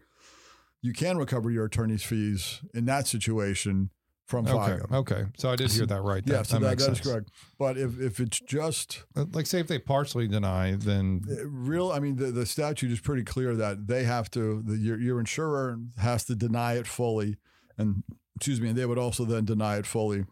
you 0.80 0.92
can 0.92 1.16
recover 1.16 1.50
your 1.50 1.64
attorney's 1.66 2.02
fees 2.02 2.60
in 2.74 2.84
that 2.86 3.06
situation 3.06 3.90
from 4.26 4.46
okay. 4.46 4.54
FIGA. 4.80 4.92
Okay. 4.92 5.24
So 5.36 5.50
I 5.50 5.56
did 5.56 5.70
hear 5.70 5.84
that 5.86 6.00
right. 6.00 6.22
Yeah, 6.26 6.38
That, 6.38 6.46
so 6.46 6.54
that 6.56 6.60
that, 6.62 6.70
makes 6.70 6.86
that 6.86 6.92
is 6.92 7.00
correct. 7.00 7.30
But 7.58 7.76
if, 7.76 8.00
if 8.00 8.18
it's 8.18 8.40
just 8.40 9.04
Uh, 9.14 9.26
Like, 9.32 9.46
say 9.46 9.60
if 9.60 9.66
they 9.68 9.78
partially 9.78 10.26
deny, 10.26 10.74
then 10.76 11.22
uh, 11.30 11.46
real, 11.48 11.92
I 11.92 11.98
mean, 12.00 12.16
the, 12.16 12.26
the 12.32 12.46
statute 12.46 12.90
is 12.90 13.00
pretty 13.00 13.24
clear 13.24 13.54
that 13.56 13.86
they 13.88 14.04
have 14.04 14.30
to, 14.32 14.62
the, 14.62 14.76
your, 14.78 14.98
your 14.98 15.20
insurer 15.20 15.78
has 15.98 16.24
to 16.26 16.34
deny 16.34 16.74
it 16.74 16.86
fully. 16.86 17.36
And, 17.76 18.04
excuse 18.36 18.60
me, 18.60 18.68
and 18.70 18.78
they 18.78 18.86
would 18.86 18.98
also 18.98 19.24
then 19.24 19.44
deny 19.44 19.76
it 19.76 19.86
fully. 19.86 20.24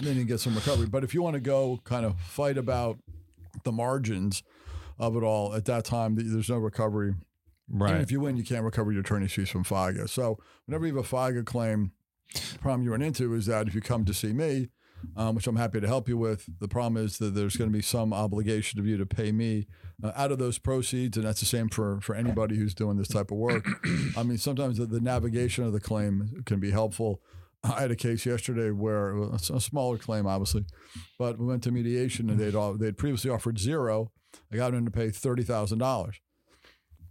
Then 0.00 0.16
you 0.16 0.24
get 0.24 0.40
some 0.40 0.54
recovery. 0.54 0.86
But 0.86 1.04
if 1.04 1.14
you 1.14 1.22
want 1.22 1.34
to 1.34 1.40
go 1.40 1.80
kind 1.84 2.04
of 2.04 2.18
fight 2.20 2.58
about 2.58 2.98
the 3.64 3.72
margins 3.72 4.42
of 4.98 5.16
it 5.16 5.22
all, 5.22 5.54
at 5.54 5.64
that 5.66 5.84
time, 5.84 6.16
there's 6.16 6.48
no 6.48 6.58
recovery. 6.58 7.14
Even 7.68 7.80
right. 7.80 8.00
if 8.00 8.10
you 8.10 8.20
win, 8.20 8.36
you 8.36 8.44
can't 8.44 8.64
recover 8.64 8.92
your 8.92 9.00
attorney's 9.00 9.32
fees 9.32 9.50
from 9.50 9.64
FIGA. 9.64 10.08
So 10.08 10.38
whenever 10.66 10.86
you 10.86 10.96
have 10.96 11.04
a 11.04 11.16
FIGA 11.16 11.44
claim, 11.44 11.92
the 12.32 12.58
problem 12.58 12.82
you 12.82 12.92
run 12.92 13.02
into 13.02 13.34
is 13.34 13.46
that 13.46 13.68
if 13.68 13.74
you 13.74 13.80
come 13.80 14.04
to 14.04 14.14
see 14.14 14.32
me, 14.32 14.68
um, 15.16 15.34
which 15.34 15.46
I'm 15.46 15.56
happy 15.56 15.80
to 15.80 15.86
help 15.86 16.08
you 16.08 16.16
with, 16.16 16.48
the 16.60 16.68
problem 16.68 17.02
is 17.02 17.18
that 17.18 17.34
there's 17.34 17.56
going 17.56 17.70
to 17.70 17.76
be 17.76 17.82
some 17.82 18.12
obligation 18.12 18.80
of 18.80 18.86
you 18.86 18.96
to 18.96 19.06
pay 19.06 19.32
me 19.32 19.66
uh, 20.02 20.12
out 20.16 20.32
of 20.32 20.38
those 20.38 20.58
proceeds, 20.58 21.16
and 21.16 21.26
that's 21.26 21.40
the 21.40 21.46
same 21.46 21.68
for 21.68 22.00
for 22.00 22.14
anybody 22.14 22.56
who's 22.56 22.74
doing 22.74 22.96
this 22.96 23.08
type 23.08 23.30
of 23.30 23.36
work. 23.36 23.66
I 24.16 24.22
mean, 24.22 24.38
sometimes 24.38 24.78
the, 24.78 24.86
the 24.86 25.00
navigation 25.00 25.64
of 25.64 25.72
the 25.72 25.80
claim 25.80 26.42
can 26.46 26.60
be 26.60 26.70
helpful. 26.70 27.20
I 27.64 27.80
had 27.80 27.90
a 27.90 27.96
case 27.96 28.24
yesterday 28.24 28.70
where 28.70 29.16
a, 29.16 29.32
a 29.34 29.60
smaller 29.60 29.98
claim, 29.98 30.26
obviously, 30.26 30.64
but 31.18 31.38
we 31.38 31.46
went 31.46 31.62
to 31.64 31.72
mediation 31.72 32.30
and 32.30 32.38
they'd 32.38 32.54
all, 32.54 32.74
they'd 32.74 32.96
previously 32.96 33.30
offered 33.30 33.58
zero. 33.58 34.12
I 34.52 34.56
got 34.56 34.72
them 34.72 34.84
to 34.84 34.90
pay 34.90 35.10
thirty 35.10 35.42
thousand 35.42 35.78
dollars. 35.78 36.20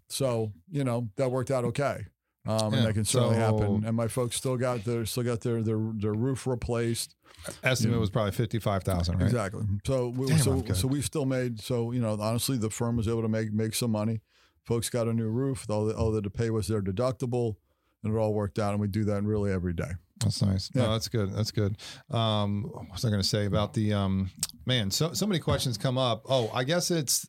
So 0.10 0.54
you 0.72 0.84
know 0.84 1.10
that 1.18 1.32
worked 1.32 1.52
out 1.52 1.66
okay, 1.66 2.06
um, 2.46 2.72
Yeah, 2.72 2.80
and 2.80 2.88
that 2.88 2.94
can 2.94 3.04
certainly 3.06 3.36
so- 3.36 3.40
happen. 3.42 3.84
And 3.86 3.96
my 3.98 4.08
folks 4.08 4.36
still 4.38 4.56
got 4.58 4.86
their 4.86 5.06
still 5.06 5.24
got 5.24 5.42
their 5.42 5.62
their, 5.62 5.80
their 5.96 6.14
roof 6.14 6.48
replaced. 6.48 7.16
Estimate 7.64 7.96
Yeah. 7.96 8.00
was 8.00 8.10
probably 8.10 8.32
fifty-five 8.32 8.84
thousand, 8.84 9.18
right? 9.18 9.26
Exactly. 9.26 9.64
So 9.86 10.10
we, 10.10 10.28
Damn, 10.28 10.38
so 10.40 10.64
so 10.74 10.88
we 10.88 11.02
still 11.02 11.26
made 11.26 11.60
so 11.60 11.92
you 11.92 12.00
know 12.00 12.18
honestly 12.20 12.58
the 12.58 12.70
firm 12.70 12.96
was 12.98 13.08
able 13.08 13.22
to 13.22 13.28
make 13.30 13.52
make 13.52 13.74
some 13.76 13.92
money. 13.92 14.22
Folks 14.64 14.90
got 14.90 15.08
a 15.08 15.14
new 15.14 15.28
roof. 15.30 15.66
All 15.70 15.86
they, 15.86 15.94
all 15.94 16.12
they 16.12 16.16
had 16.18 16.24
to 16.24 16.30
pay 16.30 16.50
was 16.50 16.68
their 16.68 16.82
deductible, 16.82 17.56
and 18.04 18.14
it 18.14 18.18
all 18.18 18.34
worked 18.34 18.60
out. 18.60 18.72
And 18.72 18.80
we 18.82 18.88
do 18.88 19.04
that 19.06 19.24
really 19.24 19.52
every 19.52 19.74
day. 19.74 19.92
That's 20.22 20.42
nice. 20.42 20.70
Yeah. 20.74 20.84
No, 20.84 20.92
that's 20.94 21.08
good. 21.08 21.34
That's 21.34 21.52
good. 21.52 21.78
Um, 22.10 22.64
what 22.72 22.92
was 22.92 23.06
I 23.06 23.10
going 23.10 23.22
to 23.22 23.28
say 23.28 23.46
about 23.46 23.74
the 23.74 23.94
um, 23.94 24.30
man? 24.66 24.90
So 24.92 25.14
so 25.14 25.26
many 25.28 25.40
questions 25.40 25.78
come 25.78 25.98
up. 25.98 26.24
Oh, 26.28 26.50
I 26.54 26.64
guess 26.64 26.90
it's 26.92 27.28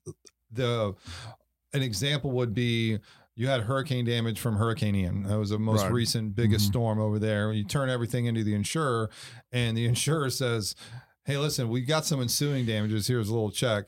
the 0.52 0.94
an 1.74 1.82
example 1.82 2.30
would 2.32 2.54
be 2.54 2.98
you 3.36 3.46
had 3.46 3.60
hurricane 3.62 4.04
damage 4.04 4.40
from 4.40 4.56
Hurricane 4.56 4.94
Ian. 4.96 5.22
That 5.24 5.38
was 5.38 5.50
the 5.50 5.58
most 5.58 5.82
Right. 5.82 5.92
recent 5.92 6.34
biggest 6.34 6.64
Mhm. 6.66 6.68
storm 6.70 6.98
over 7.00 7.18
there. 7.18 7.52
You 7.52 7.64
turn 7.64 7.88
everything 7.90 8.26
into 8.26 8.42
the 8.42 8.54
insurer, 8.54 9.10
and 9.52 9.76
the 9.76 9.84
insurer 9.92 10.30
says. 10.30 10.74
Hey, 11.24 11.36
listen, 11.36 11.68
we 11.68 11.82
got 11.82 12.06
some 12.06 12.22
ensuing 12.22 12.64
damages. 12.64 13.06
Here's 13.06 13.28
a 13.28 13.32
little 13.34 13.50
check 13.50 13.84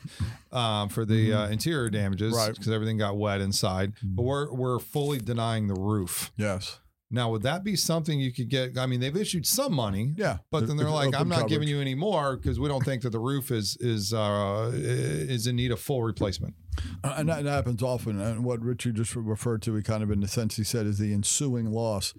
um, 0.53 0.91
for 0.91 1.07
the 1.07 1.33
uh, 1.33 1.49
interior 1.49 1.89
damages 1.89 2.35
Right. 2.35 2.53
because 2.53 2.69
everything 2.69 2.99
got 2.99 3.17
wet 3.17 3.41
inside. 3.41 3.95
But 4.03 4.25
we're 4.25 4.53
we're 4.53 4.79
fully 4.79 5.17
denying 5.21 5.67
the 5.67 5.73
roof. 5.75 6.33
Yes. 6.37 6.81
Now, 7.13 7.31
would 7.31 7.43
that 7.43 7.65
be 7.65 7.75
something 7.75 8.21
you 8.21 8.33
could 8.33 8.49
get? 8.49 8.79
I 8.79 8.87
mean, 8.87 9.01
they've 9.01 9.17
issued 9.17 9.45
some 9.45 9.73
money, 9.75 10.15
Yeah. 10.17 10.39
but 10.53 10.67
then 10.69 10.77
they're 10.77 10.87
It's 10.87 10.95
like, 10.95 11.15
"I'm 11.15 11.29
not 11.29 11.49
giving 11.49 11.67
you 11.67 11.81
any 11.81 11.97
more 11.97 12.37
because 12.37 12.61
we 12.61 12.69
don't 12.69 12.85
think 12.85 13.03
that 13.03 13.11
the 13.11 13.19
roof 13.19 13.51
is 13.51 13.77
is 13.81 14.13
uh, 14.15 14.71
is 14.73 15.47
in 15.49 15.57
need 15.57 15.73
of 15.73 15.81
full 15.81 16.03
replacement." 16.05 16.55
Uh, 17.03 17.15
And 17.19 17.29
that, 17.29 17.43
that 17.45 17.51
happens 17.51 17.83
often. 17.83 18.21
And 18.21 18.45
what 18.45 18.61
Richard 18.63 18.95
just 18.95 19.17
referred 19.17 19.61
to, 19.63 19.75
he 19.75 19.83
kind 19.83 20.03
of 20.05 20.11
in 20.13 20.21
the 20.21 20.29
sense 20.29 20.57
he 20.57 20.63
said, 20.65 20.87
is 20.87 20.99
the 20.99 21.13
ensuing 21.13 21.67
loss. 21.73 22.15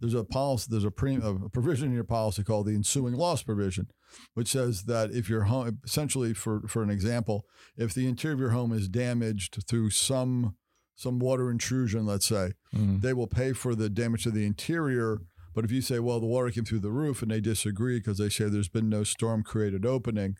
There's 0.00 0.14
a 0.14 0.24
policy, 0.24 0.68
there's 0.70 0.84
a, 0.84 0.90
pre, 0.90 1.16
a 1.16 1.34
provision 1.52 1.88
in 1.88 1.94
your 1.94 2.04
policy 2.04 2.44
called 2.44 2.66
the 2.66 2.74
ensuing 2.74 3.14
loss 3.14 3.42
provision, 3.42 3.88
which 4.34 4.48
says 4.48 4.84
that 4.84 5.10
if 5.10 5.28
your 5.30 5.44
home, 5.44 5.78
essentially 5.84 6.34
for, 6.34 6.60
for 6.68 6.82
an 6.82 6.90
example, 6.90 7.46
if 7.78 7.94
the 7.94 8.06
interior 8.06 8.34
of 8.34 8.40
your 8.40 8.50
home 8.50 8.72
is 8.72 8.88
damaged 8.88 9.64
through 9.66 9.88
some 9.90 10.54
some 10.96 11.18
water 11.20 11.50
intrusion, 11.50 12.04
let's 12.06 12.26
say, 12.26 12.52
Mm. 12.74 13.00
they 13.02 13.12
will 13.12 13.26
pay 13.28 13.52
for 13.52 13.74
the 13.74 13.88
damage 13.88 14.24
to 14.24 14.30
the 14.30 14.44
interior. 14.44 15.20
But 15.54 15.64
if 15.64 15.70
you 15.70 15.80
say, 15.80 15.98
well, 16.00 16.20
the 16.20 16.26
water 16.26 16.50
came 16.50 16.64
through 16.64 16.80
the 16.80 16.90
roof 16.90 17.22
and 17.22 17.30
they 17.30 17.40
disagree 17.40 17.98
because 17.98 18.18
they 18.18 18.28
say 18.28 18.48
there's 18.48 18.68
been 18.68 18.88
no 18.88 19.04
storm 19.04 19.42
created 19.42 19.86
opening, 19.86 20.36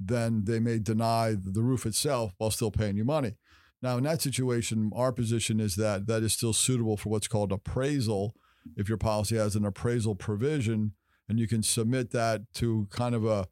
then 0.00 0.44
they 0.44 0.58
may 0.60 0.78
deny 0.78 1.36
the 1.40 1.62
roof 1.62 1.86
itself 1.86 2.32
while 2.38 2.50
still 2.50 2.70
paying 2.70 2.96
you 2.96 3.04
money. 3.04 3.34
Now, 3.82 3.96
in 3.98 4.04
that 4.04 4.22
situation, 4.22 4.90
our 4.94 5.12
position 5.12 5.60
is 5.60 5.76
that 5.76 6.06
that 6.06 6.22
is 6.22 6.32
still 6.32 6.52
suitable 6.52 6.96
for 6.96 7.10
what's 7.10 7.28
called 7.28 7.52
appraisal. 7.52 8.34
If 8.76 8.88
your 8.88 8.98
policy 8.98 9.36
has 9.36 9.54
an 9.54 9.64
appraisal 9.64 10.14
provision, 10.16 10.92
and 11.28 11.38
you 11.38 11.46
can 11.46 11.62
submit 11.62 12.10
that 12.12 12.42
to 12.54 12.86
kind 12.90 13.14
of 13.14 13.24
a 13.24 13.46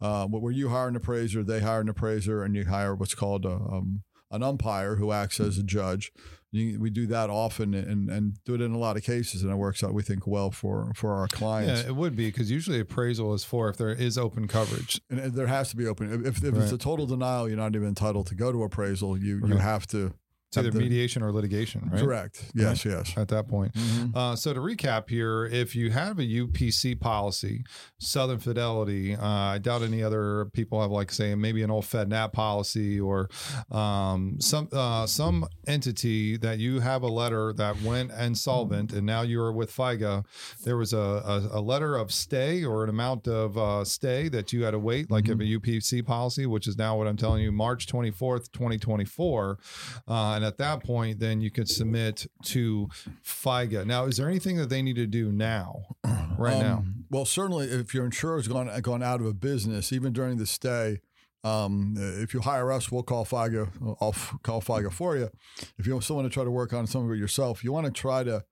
uh, 0.00 0.26
where 0.26 0.52
you 0.52 0.68
hire 0.68 0.88
an 0.88 0.96
appraiser, 0.96 1.42
they 1.42 1.60
hire 1.60 1.80
an 1.80 1.88
appraiser, 1.88 2.42
and 2.44 2.54
you 2.54 2.64
hire 2.66 2.94
what's 2.94 3.14
called 3.14 3.44
a, 3.44 3.50
um, 3.52 4.02
an 4.30 4.42
umpire 4.42 4.96
who 4.96 5.12
acts 5.12 5.40
as 5.40 5.58
a 5.58 5.62
judge. 5.62 6.12
We 6.52 6.88
do 6.88 7.08
that 7.08 7.30
often 7.30 7.74
and, 7.74 8.08
and 8.08 8.38
do 8.44 8.54
it 8.54 8.60
in 8.60 8.72
a 8.72 8.78
lot 8.78 8.96
of 8.96 9.02
cases, 9.02 9.42
and 9.42 9.50
it 9.50 9.56
works 9.56 9.82
out, 9.82 9.92
we 9.92 10.04
think, 10.04 10.24
well 10.24 10.52
for, 10.52 10.92
for 10.94 11.14
our 11.14 11.26
clients. 11.26 11.82
Yeah, 11.82 11.88
it 11.88 11.96
would 11.96 12.14
be 12.14 12.26
because 12.26 12.48
usually 12.48 12.78
appraisal 12.78 13.34
is 13.34 13.42
for 13.42 13.68
if 13.68 13.76
there 13.76 13.88
is 13.90 14.16
open 14.16 14.46
coverage. 14.46 15.00
And 15.10 15.34
there 15.34 15.48
has 15.48 15.70
to 15.70 15.76
be 15.76 15.88
open. 15.88 16.24
If, 16.24 16.44
if 16.44 16.54
it's 16.54 16.70
a 16.70 16.78
total 16.78 17.06
denial, 17.06 17.48
you're 17.48 17.56
not 17.56 17.74
even 17.74 17.88
entitled 17.88 18.28
to 18.28 18.36
go 18.36 18.52
to 18.52 18.62
appraisal. 18.62 19.18
You 19.18 19.42
you 19.44 19.56
have 19.56 19.86
to. 19.88 20.14
It's 20.56 20.66
either 20.66 20.70
the- 20.70 20.78
mediation 20.80 21.22
or 21.22 21.32
litigation, 21.32 21.88
right? 21.92 22.00
Correct. 22.02 22.44
Yes. 22.54 22.84
Yes. 22.84 23.12
At 23.16 23.28
that 23.28 23.48
point. 23.48 23.72
Mhm. 23.74 24.14
Uh, 24.16 24.36
so 24.36 24.52
to 24.52 24.60
recap 24.60 25.08
here, 25.08 25.44
if 25.46 25.74
you 25.76 25.90
have 25.90 26.18
a 26.18 26.24
UPC 26.24 26.94
policy, 27.00 27.64
Southern 27.98 28.38
Fidelity, 28.38 29.14
uh, 29.16 29.26
I 29.26 29.58
doubt 29.58 29.82
any 29.82 30.02
other 30.02 30.46
people 30.52 30.80
have 30.80 30.90
like 30.90 31.10
saying 31.12 31.40
maybe 31.40 31.62
an 31.62 31.70
old 31.70 31.84
FedNat 31.84 32.32
policy 32.32 32.98
or 33.00 33.28
um, 33.70 34.36
some 34.40 34.68
uh, 34.72 35.06
some 35.06 35.46
entity 35.66 36.36
that 36.36 36.58
you 36.58 36.80
have 36.80 37.02
a 37.02 37.08
letter 37.08 37.52
that 37.54 37.80
went 37.82 38.10
insolvent 38.12 38.92
and 38.92 39.06
now 39.06 39.22
you 39.22 39.40
are 39.40 39.52
with 39.52 39.70
FIGA. 39.74 40.24
There 40.64 40.76
was 40.76 40.92
a, 40.92 40.98
a, 40.98 41.58
a 41.58 41.60
letter 41.60 41.96
of 41.96 42.12
stay 42.12 42.64
or 42.64 42.84
an 42.84 42.90
amount 42.90 43.26
of 43.28 43.56
uh, 43.58 43.84
stay 43.84 44.28
that 44.28 44.52
you 44.52 44.64
had 44.64 44.72
to 44.72 44.78
wait, 44.78 45.10
like 45.10 45.28
of 45.28 45.40
a 45.40 45.44
UPC 45.44 46.04
policy, 46.04 46.46
which 46.46 46.66
is 46.68 46.76
now 46.76 46.96
what 46.96 47.06
I'm 47.06 47.16
telling 47.16 47.42
you, 47.42 47.52
March 47.52 47.86
24th, 47.86 48.50
2024. 48.52 49.58
Uh, 50.06 50.12
and 50.44 50.52
at 50.52 50.58
that 50.58 50.84
point, 50.84 51.20
then 51.20 51.40
you 51.40 51.50
could 51.50 51.70
submit 51.70 52.26
to 52.44 52.88
FIGA. 53.24 53.86
Now, 53.86 54.04
is 54.04 54.18
there 54.18 54.28
anything 54.28 54.58
that 54.58 54.68
they 54.68 54.82
need 54.82 54.96
to 54.96 55.06
do 55.06 55.32
now, 55.32 55.84
right 56.38 56.58
now? 56.58 56.78
Um, 56.78 57.04
Well, 57.10 57.24
certainly, 57.24 57.66
if 57.66 57.94
your 57.94 58.04
insurer's 58.04 58.46
gone 58.46 58.70
gone 58.82 59.02
out 59.02 59.20
of 59.20 59.26
a 59.26 59.32
business, 59.32 59.90
even 59.90 60.12
during 60.12 60.36
the 60.36 60.46
stay, 60.46 61.00
um, 61.44 61.94
if 61.96 62.34
you 62.34 62.40
hire 62.40 62.70
us, 62.70 62.92
we'll 62.92 63.02
call 63.02 63.24
FIGA. 63.24 63.96
I'll 64.02 64.14
call 64.42 64.60
FIGA 64.60 64.92
for 64.92 65.16
you. 65.16 65.30
If 65.78 65.86
you 65.86 65.98
still 66.02 66.16
want 66.16 66.26
to 66.26 66.34
try 66.34 66.44
to 66.44 66.50
work 66.50 66.74
on 66.74 66.86
some 66.86 67.06
of 67.06 67.10
it 67.12 67.18
yourself, 67.18 67.64
you 67.64 67.72
want 67.72 67.86
to 67.86 67.92
try 67.92 68.22
to 68.24 68.44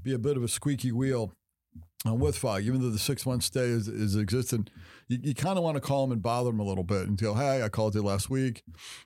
be 0.00 0.12
a 0.12 0.18
bit 0.18 0.36
of 0.36 0.44
a 0.44 0.48
squeaky 0.48 0.92
wheel 0.92 1.32
with 2.12 2.38
FIGA. 2.38 2.62
Even 2.62 2.82
though 2.82 2.90
the 2.90 2.98
six 2.98 3.24
month 3.24 3.42
stay 3.42 3.64
is, 3.64 3.88
is 3.88 4.16
existent, 4.16 4.70
you, 5.08 5.18
you 5.22 5.34
kind 5.34 5.56
of 5.56 5.64
want 5.64 5.76
to 5.76 5.80
call 5.80 6.02
them 6.02 6.12
and 6.12 6.22
bother 6.22 6.50
them 6.50 6.60
a 6.60 6.64
little 6.64 6.84
bit 6.84 7.08
and 7.08 7.16
go, 7.16 7.34
"Hey, 7.34 7.62
I 7.62 7.68
called 7.68 7.94
you 7.94 8.02
last 8.02 8.28
week," 8.28 8.62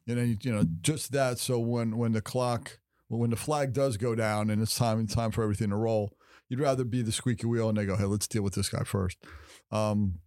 and 0.06 0.18
then 0.18 0.28
you, 0.28 0.36
you 0.42 0.52
know 0.52 0.64
just 0.80 1.12
that. 1.12 1.38
So 1.38 1.58
when 1.58 1.96
when 1.96 2.12
the 2.12 2.20
clock 2.22 2.78
when 3.08 3.30
the 3.30 3.36
flag 3.36 3.72
does 3.72 3.96
go 3.96 4.14
down 4.14 4.50
and 4.50 4.60
it's 4.60 4.76
time 4.76 4.98
and 4.98 5.10
time 5.10 5.30
for 5.30 5.42
everything 5.42 5.70
to 5.70 5.76
roll, 5.76 6.12
you'd 6.48 6.60
rather 6.60 6.84
be 6.84 7.02
the 7.02 7.12
squeaky 7.12 7.46
wheel 7.46 7.68
and 7.68 7.78
they 7.78 7.86
go, 7.86 7.96
hey, 7.96 8.04
let's 8.04 8.26
deal 8.26 8.42
with 8.42 8.54
this 8.54 8.68
guy 8.68 8.84
first. 8.84 9.18
Um, 9.72 10.20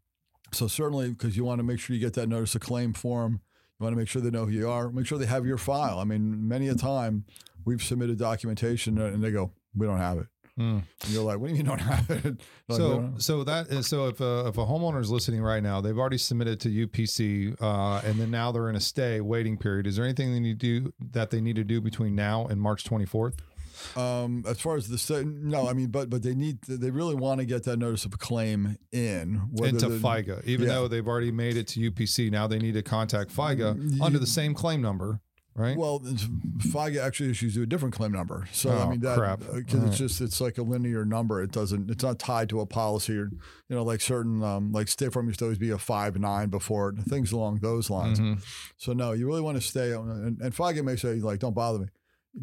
so 0.52 0.68
certainly 0.68 1.10
because 1.10 1.38
you 1.38 1.46
want 1.46 1.60
to 1.60 1.64
make 1.64 1.80
sure 1.80 1.96
you 1.96 2.02
get 2.02 2.14
that 2.16 2.28
notice 2.28 2.56
of 2.56 2.62
claim 2.62 2.94
form. 2.94 3.42
You 3.80 3.84
want 3.84 3.94
to 3.94 3.98
make 3.98 4.08
sure 4.08 4.22
they 4.22 4.30
know 4.30 4.46
who 4.46 4.52
you 4.52 4.70
are. 4.70 4.92
Make 4.92 5.06
sure 5.06 5.18
they 5.18 5.26
have 5.26 5.46
your 5.46 5.58
file. 5.58 6.00
I 6.00 6.04
mean, 6.04 6.48
many 6.48 6.68
a 6.68 6.76
time 6.76 7.26
we've 7.66 7.82
submitted 7.82 8.18
documentation 8.18 9.00
and 9.00 9.24
they 9.24 9.32
go, 9.32 9.52
we 9.76 9.88
don't 9.88 9.98
have 9.98 10.18
it. 10.18 10.28
And 10.58 10.84
you're 11.10 11.24
like, 11.24 11.40
what 11.40 11.48
do 11.48 11.54
you 11.54 11.58
mean 11.58 11.66
don't 11.66 11.80
have 11.80 12.10
it? 12.10 12.42
Like, 12.70 12.78
So, 12.78 13.14
so 13.18 13.44
that 13.44 13.68
is 13.68 13.88
so 13.88 14.08
if 14.08 14.22
a, 14.22 14.48
if 14.48 14.58
a 14.58 14.66
homeowner 14.66 15.02
is 15.02 15.10
listening 15.10 15.42
right 15.42 15.62
now, 15.64 15.82
they've 15.82 15.98
already 15.98 16.18
submitted 16.18 16.60
to 16.62 16.70
UPC, 16.88 17.56
uh, 17.62 18.02
and 18.06 18.20
then 18.20 18.32
now 18.32 18.52
they're 18.52 18.70
in 18.70 18.76
a 18.76 18.82
stay 18.82 19.20
waiting 19.22 19.58
period. 19.58 19.88
Is 19.88 19.96
there 19.96 20.06
anything 20.06 20.34
they 20.34 20.40
need 20.40 20.60
to 20.60 20.82
do 20.82 20.94
that 21.12 21.32
they 21.32 21.42
need 21.42 21.56
to 21.58 21.64
do 21.64 21.82
between 21.82 22.16
now 22.16 22.48
and 22.48 22.62
March 22.62 22.84
24th? 22.84 23.40
um, 23.96 24.44
as 24.48 24.60
far 24.60 24.76
as 24.76 24.88
the 24.88 25.24
no, 25.26 25.68
I 25.68 25.74
mean, 25.74 25.88
but 25.88 26.10
but 26.10 26.24
they 26.24 26.36
need 26.36 26.62
they 26.62 26.92
really 26.92 27.16
want 27.16 27.40
to 27.40 27.46
get 27.46 27.64
that 27.64 27.78
notice 27.78 28.06
of 28.06 28.18
claim 28.20 28.78
in 28.92 29.50
into 29.58 29.88
FIGA, 29.90 30.46
even 30.46 30.68
yeah. 30.68 30.76
though 30.76 30.88
they've 30.88 31.08
already 31.08 31.32
made 31.32 31.58
it 31.58 31.68
to 31.70 31.92
UPC. 31.92 32.32
Now 32.32 32.48
they 32.48 32.60
need 32.60 32.74
to 32.74 32.84
contact 32.84 33.36
FIGA 33.36 33.72
Mm, 33.72 34.02
under 34.02 34.20
the 34.20 34.28
same 34.28 34.54
claim 34.54 34.82
number 34.82 35.22
right? 35.56 35.78
Well, 35.78 36.00
FIGA 36.00 37.02
actually 37.04 37.30
issues 37.32 37.56
you 37.56 37.64
a 37.64 37.66
different 37.66 37.94
claim 37.94 38.12
number. 38.12 38.48
So 38.52 38.70
I 38.70 38.84
Oh, 38.84 38.90
mean 38.90 39.00
that 39.02 39.18
crap. 39.18 39.40
because 39.40 39.74
All 39.76 39.80
right. 39.82 39.88
it's 39.90 39.98
just 39.98 40.22
it's 40.22 40.40
like 40.42 40.58
a 40.58 40.64
linear 40.64 41.06
number. 41.06 41.42
It 41.42 41.52
doesn't 41.52 41.90
it's 41.90 42.04
not 42.04 42.20
tied 42.20 42.50
to 42.50 42.62
a 42.62 42.66
policy 42.66 43.14
or 43.18 43.26
you 43.70 43.76
know 43.76 43.84
like 43.84 44.02
certain 44.02 44.44
um, 44.44 44.72
like 44.72 44.88
State 44.88 45.14
Farm 45.14 45.28
used 45.28 45.40
to 45.40 45.46
always 45.46 45.58
be 45.58 45.70
a 45.72 45.78
five 45.78 46.18
nine 46.20 46.50
before 46.50 46.90
it, 46.90 47.00
things 47.04 47.32
along 47.32 47.60
those 47.62 47.90
lines. 47.90 48.20
Mhm. 48.20 48.42
So 48.78 48.94
no, 48.94 49.12
you 49.14 49.28
really 49.28 49.42
want 49.42 49.58
to 49.58 49.62
stay 49.62 49.94
on. 49.94 50.10
And, 50.10 50.42
and 50.42 50.54
FIGA 50.56 50.84
may 50.84 50.96
say 50.96 51.16
like, 51.16 51.40
don't 51.40 51.56
bother 51.56 51.80
me. 51.80 51.88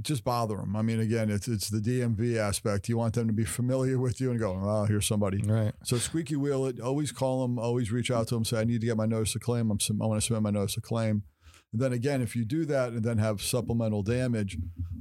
Just 0.02 0.22
bother 0.22 0.58
them. 0.58 0.76
I 0.76 0.82
mean, 0.82 1.00
again, 1.00 1.30
it's 1.30 1.48
it's 1.48 1.70
the 1.70 1.78
DMV 1.80 2.36
aspect. 2.36 2.90
You 2.90 2.98
want 2.98 3.14
them 3.14 3.26
to 3.26 3.32
be 3.32 3.46
familiar 3.46 3.98
with 3.98 4.20
you 4.20 4.30
and 4.30 4.38
go, 4.38 4.52
oh, 4.62 4.84
here's 4.84 5.06
somebody. 5.06 5.38
Right. 5.42 5.72
So 5.82 5.96
squeaky 5.96 6.36
wheel 6.36 6.66
it. 6.66 6.78
Always 6.78 7.10
call 7.10 7.40
them. 7.40 7.58
Always 7.58 7.90
reach 7.90 8.10
out 8.10 8.28
to 8.28 8.34
them. 8.34 8.44
Say, 8.44 8.60
I 8.60 8.64
need 8.64 8.82
to 8.82 8.86
get 8.86 8.98
my 8.98 9.06
notice 9.06 9.34
of 9.34 9.40
claim. 9.40 9.70
I'm. 9.70 9.78
I 10.02 10.04
want 10.06 10.20
to 10.20 10.26
submit 10.26 10.42
my 10.42 10.50
notice 10.50 10.76
of 10.76 10.82
claim. 10.82 11.22
And 11.72 11.80
then 11.82 11.92
again, 11.92 12.22
if 12.22 12.34
you 12.34 12.44
do 12.44 12.64
that 12.66 12.92
and 12.92 13.02
then 13.04 13.18
have 13.18 13.42
supplemental 13.42 14.02
damage, 14.02 14.56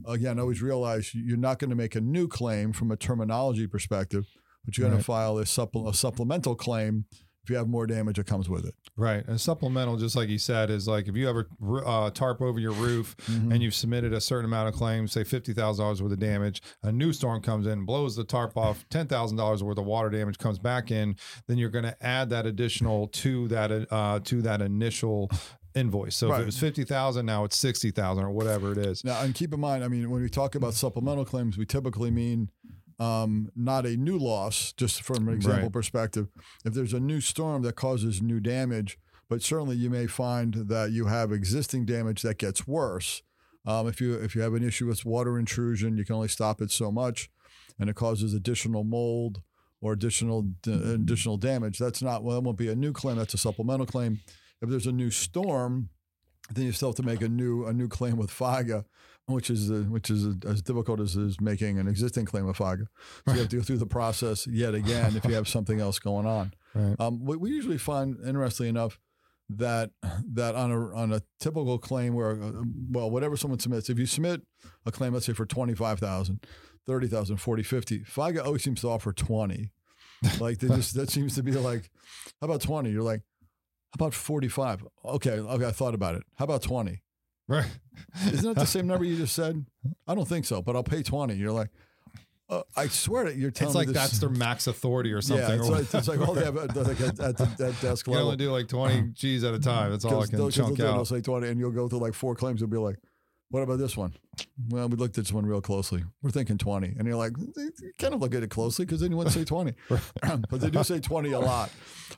again, 0.06 0.40
always 0.40 0.62
realize 0.62 1.14
you're 1.16 1.38
not 1.38 1.60
going 1.60 1.70
to 1.70 1.76
make 1.76 1.96
a 1.96 2.02
new 2.02 2.28
claim 2.28 2.74
from 2.74 2.92
a 2.92 2.98
terminology 2.98 3.68
perspective, 3.68 4.26
but 4.66 4.78
you're 4.78 4.84
going 4.86 4.94
Right. 4.96 5.00
to 5.00 5.06
file 5.06 5.38
a, 5.38 5.46
supple- 5.46 5.88
a 5.88 5.94
supplemental 5.94 6.56
claim 6.56 7.06
if 7.44 7.50
you 7.52 7.56
have 7.56 7.70
more 7.70 7.88
damage 7.88 8.18
that 8.18 8.26
comes 8.28 8.50
with 8.50 8.66
it. 8.66 8.76
Right. 8.98 9.26
And 9.26 9.40
supplemental, 9.40 9.96
just 9.96 10.18
like 10.18 10.28
you 10.28 10.38
said, 10.38 10.70
is 10.70 10.86
like 10.86 11.08
if 11.08 11.16
you 11.16 11.28
have 11.28 11.38
a 11.38 11.46
uh, 11.86 12.10
tarp 12.10 12.42
over 12.42 12.60
your 12.60 12.74
roof 12.74 13.16
and 13.30 13.64
you've 13.64 13.74
submitted 13.76 14.12
a 14.12 14.20
certain 14.20 14.44
amount 14.44 14.68
of 14.68 14.76
claims, 14.76 15.14
say 15.14 15.22
$50,000 15.24 16.02
worth 16.02 16.12
of 16.12 16.20
damage, 16.20 16.62
a 16.84 16.92
new 16.92 17.14
storm 17.14 17.42
comes 17.42 17.66
in, 17.66 17.86
blows 17.86 18.18
the 18.18 18.26
tarp 18.26 18.58
off, 18.58 18.84
$10,000 18.90 19.62
worth 19.62 19.78
of 19.78 19.86
water 19.86 20.10
damage 20.10 20.38
comes 20.38 20.60
back 20.60 20.92
in, 20.92 21.16
then 21.48 21.58
you're 21.58 21.70
going 21.70 21.86
to 21.86 21.96
add 22.06 22.30
that 22.32 22.46
additional 22.46 23.08
to 23.10 23.48
that, 23.48 23.88
uh, 23.94 24.20
to 24.26 24.42
that 24.42 24.62
initial 24.62 25.32
invoice. 25.78 26.16
So 26.16 26.34
if 26.34 26.42
it 26.42 26.46
was 26.46 26.58
50,000, 26.60 27.26
now 27.26 27.44
it's 27.44 27.58
60,000 27.58 28.24
or 28.24 28.32
whatever 28.32 28.72
it 28.72 28.78
is. 28.78 29.04
Now, 29.04 29.22
and 29.22 29.34
keep 29.36 29.54
in 29.54 29.60
mind, 29.60 29.84
I 29.84 29.88
mean, 29.88 30.10
when 30.10 30.22
we 30.22 30.30
talk 30.30 30.56
about 30.56 30.74
supplemental 30.74 31.26
claims, 31.26 31.58
we 31.58 31.66
typically 31.66 32.12
mean 32.12 32.50
um, 33.00 33.50
not 33.56 33.86
a 33.86 33.96
new 33.96 34.18
loss, 34.18 34.74
just 34.74 35.04
from 35.04 35.28
an 35.28 35.34
example 35.36 35.64
Right. 35.66 35.72
perspective. 35.74 36.28
If 36.66 36.74
there's 36.74 36.94
a 36.94 37.00
new 37.00 37.22
storm 37.22 37.62
that 37.64 37.76
causes 37.76 38.22
new 38.22 38.40
damage, 38.40 38.98
but 39.30 39.42
certainly 39.44 39.76
you 39.76 39.90
may 39.90 40.08
find 40.08 40.54
that 40.70 40.92
you 40.92 41.06
have 41.06 41.32
existing 41.32 41.86
damage 41.86 42.22
that 42.24 42.38
gets 42.40 42.66
worse. 42.68 43.22
Um, 43.66 43.88
if 43.88 44.00
you 44.02 44.14
if 44.16 44.34
you 44.34 44.42
have 44.42 44.54
an 44.54 44.64
issue 44.64 44.88
with 44.88 45.06
water 45.06 45.38
intrusion, 45.38 45.98
you 45.98 46.06
can 46.06 46.16
only 46.16 46.30
stop 46.30 46.62
it 46.62 46.72
so 46.72 46.92
much, 46.92 47.30
and 47.78 47.90
it 47.90 47.96
causes 47.98 48.34
additional 48.34 48.84
mold 48.86 49.42
or 49.82 49.92
additional 49.94 50.44
d- 50.64 50.72
additional 50.72 51.36
damage. 51.38 51.78
That's 51.78 52.02
not 52.02 52.24
well, 52.24 52.36
that 52.36 52.42
won't 52.46 52.58
be 52.58 52.70
a 52.70 52.76
new 52.76 52.94
claim. 52.94 53.18
That's 53.18 53.34
a 53.34 53.38
supplemental 53.38 53.86
claim. 53.86 54.22
If 54.62 54.70
there's 54.70 54.88
a 54.88 54.92
new 54.92 55.12
storm, 55.12 55.90
then 56.54 56.66
you 56.66 56.72
still 56.72 56.90
have 56.90 56.96
to 56.98 57.04
make 57.04 57.22
a 57.22 57.30
new 57.30 57.66
a 57.66 57.74
new 57.74 57.88
claim 57.88 58.18
with 58.18 58.32
FIGA, 58.32 58.86
which 59.28 59.50
is 59.50 59.70
uh, 59.70 59.86
which 59.90 60.10
is 60.10 60.36
as 60.46 60.62
difficult 60.62 61.00
as 61.00 61.16
is 61.16 61.40
making 61.42 61.80
an 61.80 61.88
existing 61.88 62.26
claim 62.26 62.46
with 62.46 62.58
FIGA. 62.58 62.88
So 63.26 63.34
you 63.34 63.40
have 63.40 63.50
to 63.50 63.58
go 63.58 63.62
through 63.62 63.78
the 63.78 63.86
process 63.86 64.48
yet 64.48 64.74
again 64.74 65.16
if 65.16 65.26
you 65.26 65.34
have 65.34 65.48
something 65.48 65.80
else 65.80 66.00
going 66.00 66.26
on. 66.26 66.54
Right. 66.74 66.96
Um, 67.00 67.24
we, 67.26 67.38
we 67.38 67.50
usually 67.50 67.78
find, 67.78 68.18
interestingly 68.26 68.70
enough, 68.70 69.00
that 69.50 69.92
that 70.34 70.56
on 70.56 70.72
a 70.72 70.96
on 70.96 71.14
a 71.14 71.22
typical 71.40 71.78
claim 71.78 72.14
where 72.14 72.32
uh, 72.32 72.64
well 72.92 73.10
whatever 73.10 73.38
someone 73.38 73.60
submits, 73.60 73.90
if 73.90 74.00
you 74.00 74.06
submit 74.06 74.42
a 74.86 74.92
claim, 74.92 75.14
let's 75.14 75.26
say 75.26 75.34
for 75.34 75.46
25,000, 75.46 76.46
30,000, 76.86 77.38
40, 77.38 77.64
50, 77.64 78.00
FIGA 78.00 78.46
always 78.46 78.64
seems 78.64 78.82
to 78.82 78.90
offer 78.90 79.14
20. 79.14 79.72
Like 80.40 80.60
they 80.60 80.68
just 80.76 80.96
that 80.96 81.10
seems 81.10 81.36
to 81.36 81.44
be 81.44 81.52
like, 81.52 81.90
how 82.42 82.46
about 82.46 82.62
20? 82.62 82.90
You're 82.90 83.04
like, 83.04 83.22
about 83.94 84.14
45? 84.14 84.86
Okay, 85.06 85.32
okay, 85.32 85.66
I 85.66 85.72
thought 85.72 85.94
about 85.96 86.16
it. 86.16 86.24
How 86.36 86.46
about 86.46 86.62
20? 86.62 87.02
Right. 87.48 87.66
Isn't 88.26 88.54
that 88.54 88.60
the 88.60 88.66
same 88.68 88.88
number 88.88 89.06
you 89.06 89.18
just 89.18 89.34
said? 89.36 89.66
I 90.08 90.16
don't 90.16 90.28
think 90.28 90.46
so, 90.46 90.62
but 90.62 90.76
I'll 90.76 90.84
pay 90.84 91.02
20. 91.04 91.36
You're 91.36 91.52
like, 91.52 91.70
uh, 92.50 92.62
I 92.78 92.88
swear 92.88 93.26
that 93.26 93.36
you're 93.36 93.52
telling 93.52 93.70
It's 93.72 93.76
like 93.76 93.88
that's 93.90 94.20
their 94.20 94.30
max 94.30 94.68
authority 94.68 95.12
or 95.12 95.22
something. 95.22 95.48
yeah, 95.48 95.56
it's 95.56 95.68
or 95.68 95.72
like, 95.72 95.94
it's 95.94 96.08
like 96.08 96.26
all 96.26 96.34
they 96.34 96.46
have 96.46 96.56
at, 96.58 96.76
like 96.76 97.02
at, 97.02 97.20
at 97.20 97.38
the 97.38 97.66
at 97.68 97.82
desk 97.82 98.08
you 98.08 98.14
level. 98.14 98.28
only 98.28 98.38
do 98.38 98.52
like 98.52 98.68
20 98.70 99.12
G's 99.14 99.44
at 99.44 99.54
a 99.54 99.60
time. 99.60 99.92
That's 99.92 100.06
all 100.06 100.22
I 100.24 100.28
can 100.28 100.38
they'll, 100.38 100.50
chunk 100.50 100.78
they'll, 100.78 100.88
it, 100.88 100.94
they'll 100.94 101.06
say 101.06 101.20
20, 101.22 101.48
and 101.48 101.60
you'll 101.60 101.72
go 101.72 101.90
through 101.90 102.00
like 102.00 102.14
four 102.14 102.36
claims. 102.36 102.62
You'll 102.62 102.70
be 102.70 102.78
like, 102.78 102.98
what 103.50 103.62
about 103.62 103.80
this 103.80 103.96
one? 103.96 104.14
Well, 104.70 104.90
we 104.90 104.98
looked 104.98 105.18
at 105.18 105.24
this 105.24 105.34
one 105.34 105.46
real 105.46 105.62
closely. 105.62 106.04
We're 106.22 106.32
thinking 106.32 106.58
20. 106.58 106.96
And 106.98 107.08
you're 107.08 107.16
like, 107.16 107.32
you 107.38 107.72
kind 107.98 108.14
of 108.14 108.20
look 108.20 108.36
at 108.36 108.44
it 108.44 108.50
closely 108.50 108.86
because 108.86 109.00
then 109.00 109.12
you 109.12 109.24
to 109.24 109.32
say 109.32 109.46
20. 109.46 109.74
but 109.90 110.60
they 110.60 110.70
do 110.70 110.84
say 110.84 111.00
20 111.00 111.32
a 111.32 111.40
lot. 111.40 111.72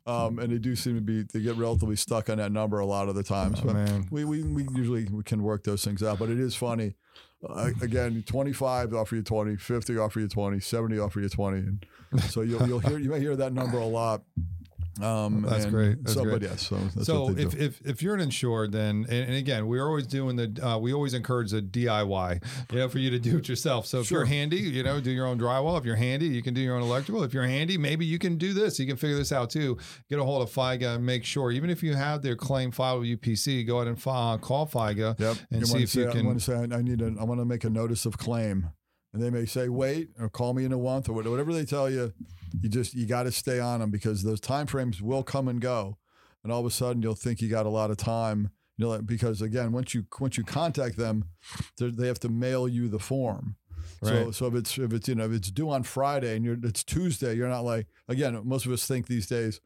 Um, 0.07 0.39
and 0.39 0.51
they 0.51 0.57
do 0.57 0.75
seem 0.75 0.95
to 0.95 1.01
be, 1.01 1.23
they 1.23 1.41
get 1.41 1.55
relatively 1.55 1.95
stuck 1.95 2.29
on 2.29 2.37
that 2.39 2.51
number 2.51 2.79
a 2.79 2.85
lot 2.85 3.09
of 3.09 3.15
the 3.15 3.23
times. 3.23 3.59
Oh, 3.61 3.67
but 3.67 3.75
man. 3.75 4.07
we, 4.09 4.25
we, 4.25 4.43
we 4.43 4.67
usually 4.75 5.05
we 5.05 5.23
can 5.23 5.43
work 5.43 5.63
those 5.63 5.83
things 5.83 6.01
out. 6.01 6.17
But 6.19 6.29
it 6.29 6.39
is 6.39 6.55
funny. 6.55 6.95
Uh, 7.47 7.69
again, 7.81 8.23
25 8.25 8.93
offer 8.93 9.15
you 9.15 9.23
20, 9.23 9.55
50 9.55 9.97
offer 9.97 10.19
you 10.19 10.27
20, 10.27 10.59
70 10.59 10.99
offer 10.99 11.21
you 11.21 11.29
20. 11.29 11.57
And 12.11 12.21
so 12.23 12.41
you'll, 12.41 12.67
you'll 12.67 12.79
hear, 12.79 12.97
you 12.97 13.09
may 13.09 13.19
hear 13.19 13.35
that 13.35 13.53
number 13.53 13.77
a 13.77 13.85
lot. 13.85 14.23
Um, 15.01 15.45
That's 15.47 15.65
great. 15.65 16.03
That's 16.03 16.13
so, 16.15 16.23
great. 16.23 16.33
but 16.33 16.41
yes, 16.41 16.67
so 16.67 16.75
that's 16.77 17.05
so 17.05 17.25
what 17.25 17.35
they 17.37 17.43
if, 17.43 17.55
if 17.55 17.81
if 17.85 18.03
you're 18.03 18.15
an 18.15 18.19
insured, 18.21 18.73
then 18.73 19.05
and, 19.07 19.27
and 19.27 19.33
again, 19.35 19.67
we're 19.67 19.87
always 19.87 20.05
doing 20.07 20.35
the 20.35 20.59
uh, 20.67 20.77
we 20.77 20.91
always 20.93 21.13
encourage 21.13 21.51
the 21.51 21.61
DIY, 21.61 22.43
you 22.73 22.79
know, 22.79 22.89
for 22.89 22.99
you 22.99 23.09
to 23.11 23.19
do 23.19 23.37
it 23.37 23.47
yourself. 23.47 23.85
So 23.85 23.99
if 24.01 24.07
Sure. 24.07 24.19
you're 24.19 24.25
handy, 24.25 24.57
you 24.57 24.83
know, 24.83 24.99
do 24.99 25.11
your 25.11 25.25
own 25.25 25.39
drywall. 25.39 25.77
If 25.77 25.85
you're 25.85 25.95
handy, 25.95 26.27
you 26.27 26.41
can 26.41 26.53
do 26.53 26.59
your 26.61 26.75
own 26.75 26.81
electrical. 26.81 27.23
If 27.23 27.33
you're 27.33 27.47
handy, 27.47 27.77
maybe 27.77 28.05
you 28.05 28.19
can 28.19 28.37
do 28.37 28.53
this. 28.53 28.77
You 28.79 28.87
can 28.87 28.97
figure 28.97 29.15
this 29.15 29.31
out 29.31 29.49
too. 29.49 29.77
Get 30.09 30.19
a 30.19 30.23
hold 30.23 30.41
of 30.41 30.49
FIGA 30.53 30.95
and 30.95 31.05
make 31.05 31.23
sure, 31.23 31.51
even 31.51 31.69
if 31.69 31.81
you 31.81 31.93
have 31.95 32.21
their 32.21 32.35
claim 32.35 32.71
filed 32.71 32.99
with 33.01 33.09
UPC, 33.21 33.65
go 33.65 33.77
ahead 33.77 33.87
and 33.87 34.01
fi- 34.01 34.37
call 34.41 34.67
FIGA 34.67 35.17
Yep. 35.19 35.37
and 35.51 35.65
see 35.67 35.71
wanna 35.73 35.83
if 35.83 35.95
you 35.95 36.11
say, 36.11 36.19
I 36.19 36.21
want 36.23 36.39
to 36.39 36.43
say 36.43 36.55
I 36.55 36.77
I 36.77 36.81
need 36.81 37.01
a, 37.01 37.13
I 37.19 37.23
want 37.23 37.39
to 37.39 37.45
make 37.45 37.63
a 37.63 37.69
notice 37.69 38.05
of 38.05 38.17
claim, 38.17 38.69
and 39.13 39.23
they 39.23 39.29
may 39.29 39.45
say 39.45 39.69
wait 39.69 40.09
or 40.19 40.27
call 40.29 40.53
me 40.53 40.65
in 40.65 40.73
a 40.73 40.77
month 40.77 41.07
or 41.07 41.13
whatever 41.13 41.53
they 41.53 41.63
tell 41.65 41.89
you. 41.89 42.11
You 42.61 42.69
just 42.69 42.93
you 42.93 43.05
got 43.05 43.23
to 43.23 43.31
stay 43.31 43.59
on 43.59 43.79
them 43.79 43.91
because 43.91 44.23
those 44.23 44.39
time 44.39 44.67
frames 44.67 45.01
will 45.01 45.23
come 45.23 45.47
and 45.47 45.59
go, 45.61 45.97
and 46.43 46.51
all 46.51 46.59
of 46.61 46.65
a 46.65 46.71
sudden 46.71 47.01
you'll 47.01 47.15
think 47.15 47.41
you 47.41 47.49
got 47.49 47.65
a 47.65 47.69
lot 47.69 47.91
of 47.91 47.97
time. 47.97 48.49
You 48.77 48.85
know, 48.85 49.01
because 49.01 49.41
again, 49.41 49.71
once 49.73 49.93
you 49.93 50.05
once 50.19 50.37
you 50.37 50.43
contact 50.43 50.95
them, 50.97 51.25
they're- 51.77 52.05
have 52.05 52.19
to 52.21 52.29
mail 52.29 52.67
you 52.67 52.87
the 52.87 52.99
form. 52.99 53.55
So 54.03 54.25
Right. 54.25 54.33
so 54.35 54.45
if 54.47 54.53
it's 54.55 54.77
if 54.77 54.93
it's 54.93 55.07
you 55.09 55.15
know 55.15 55.25
if 55.25 55.31
it's 55.33 55.51
due 55.51 55.69
on 55.69 55.83
Friday 55.83 56.35
and 56.35 56.45
you're 56.45 56.57
it's 56.63 56.83
Tuesday, 56.83 57.35
you're 57.35 57.49
not 57.49 57.65
like 57.65 57.87
again. 58.07 58.39
Most 58.45 58.65
of 58.65 58.71
us 58.71 58.85
think 58.87 59.07
these 59.07 59.27
days, 59.27 59.59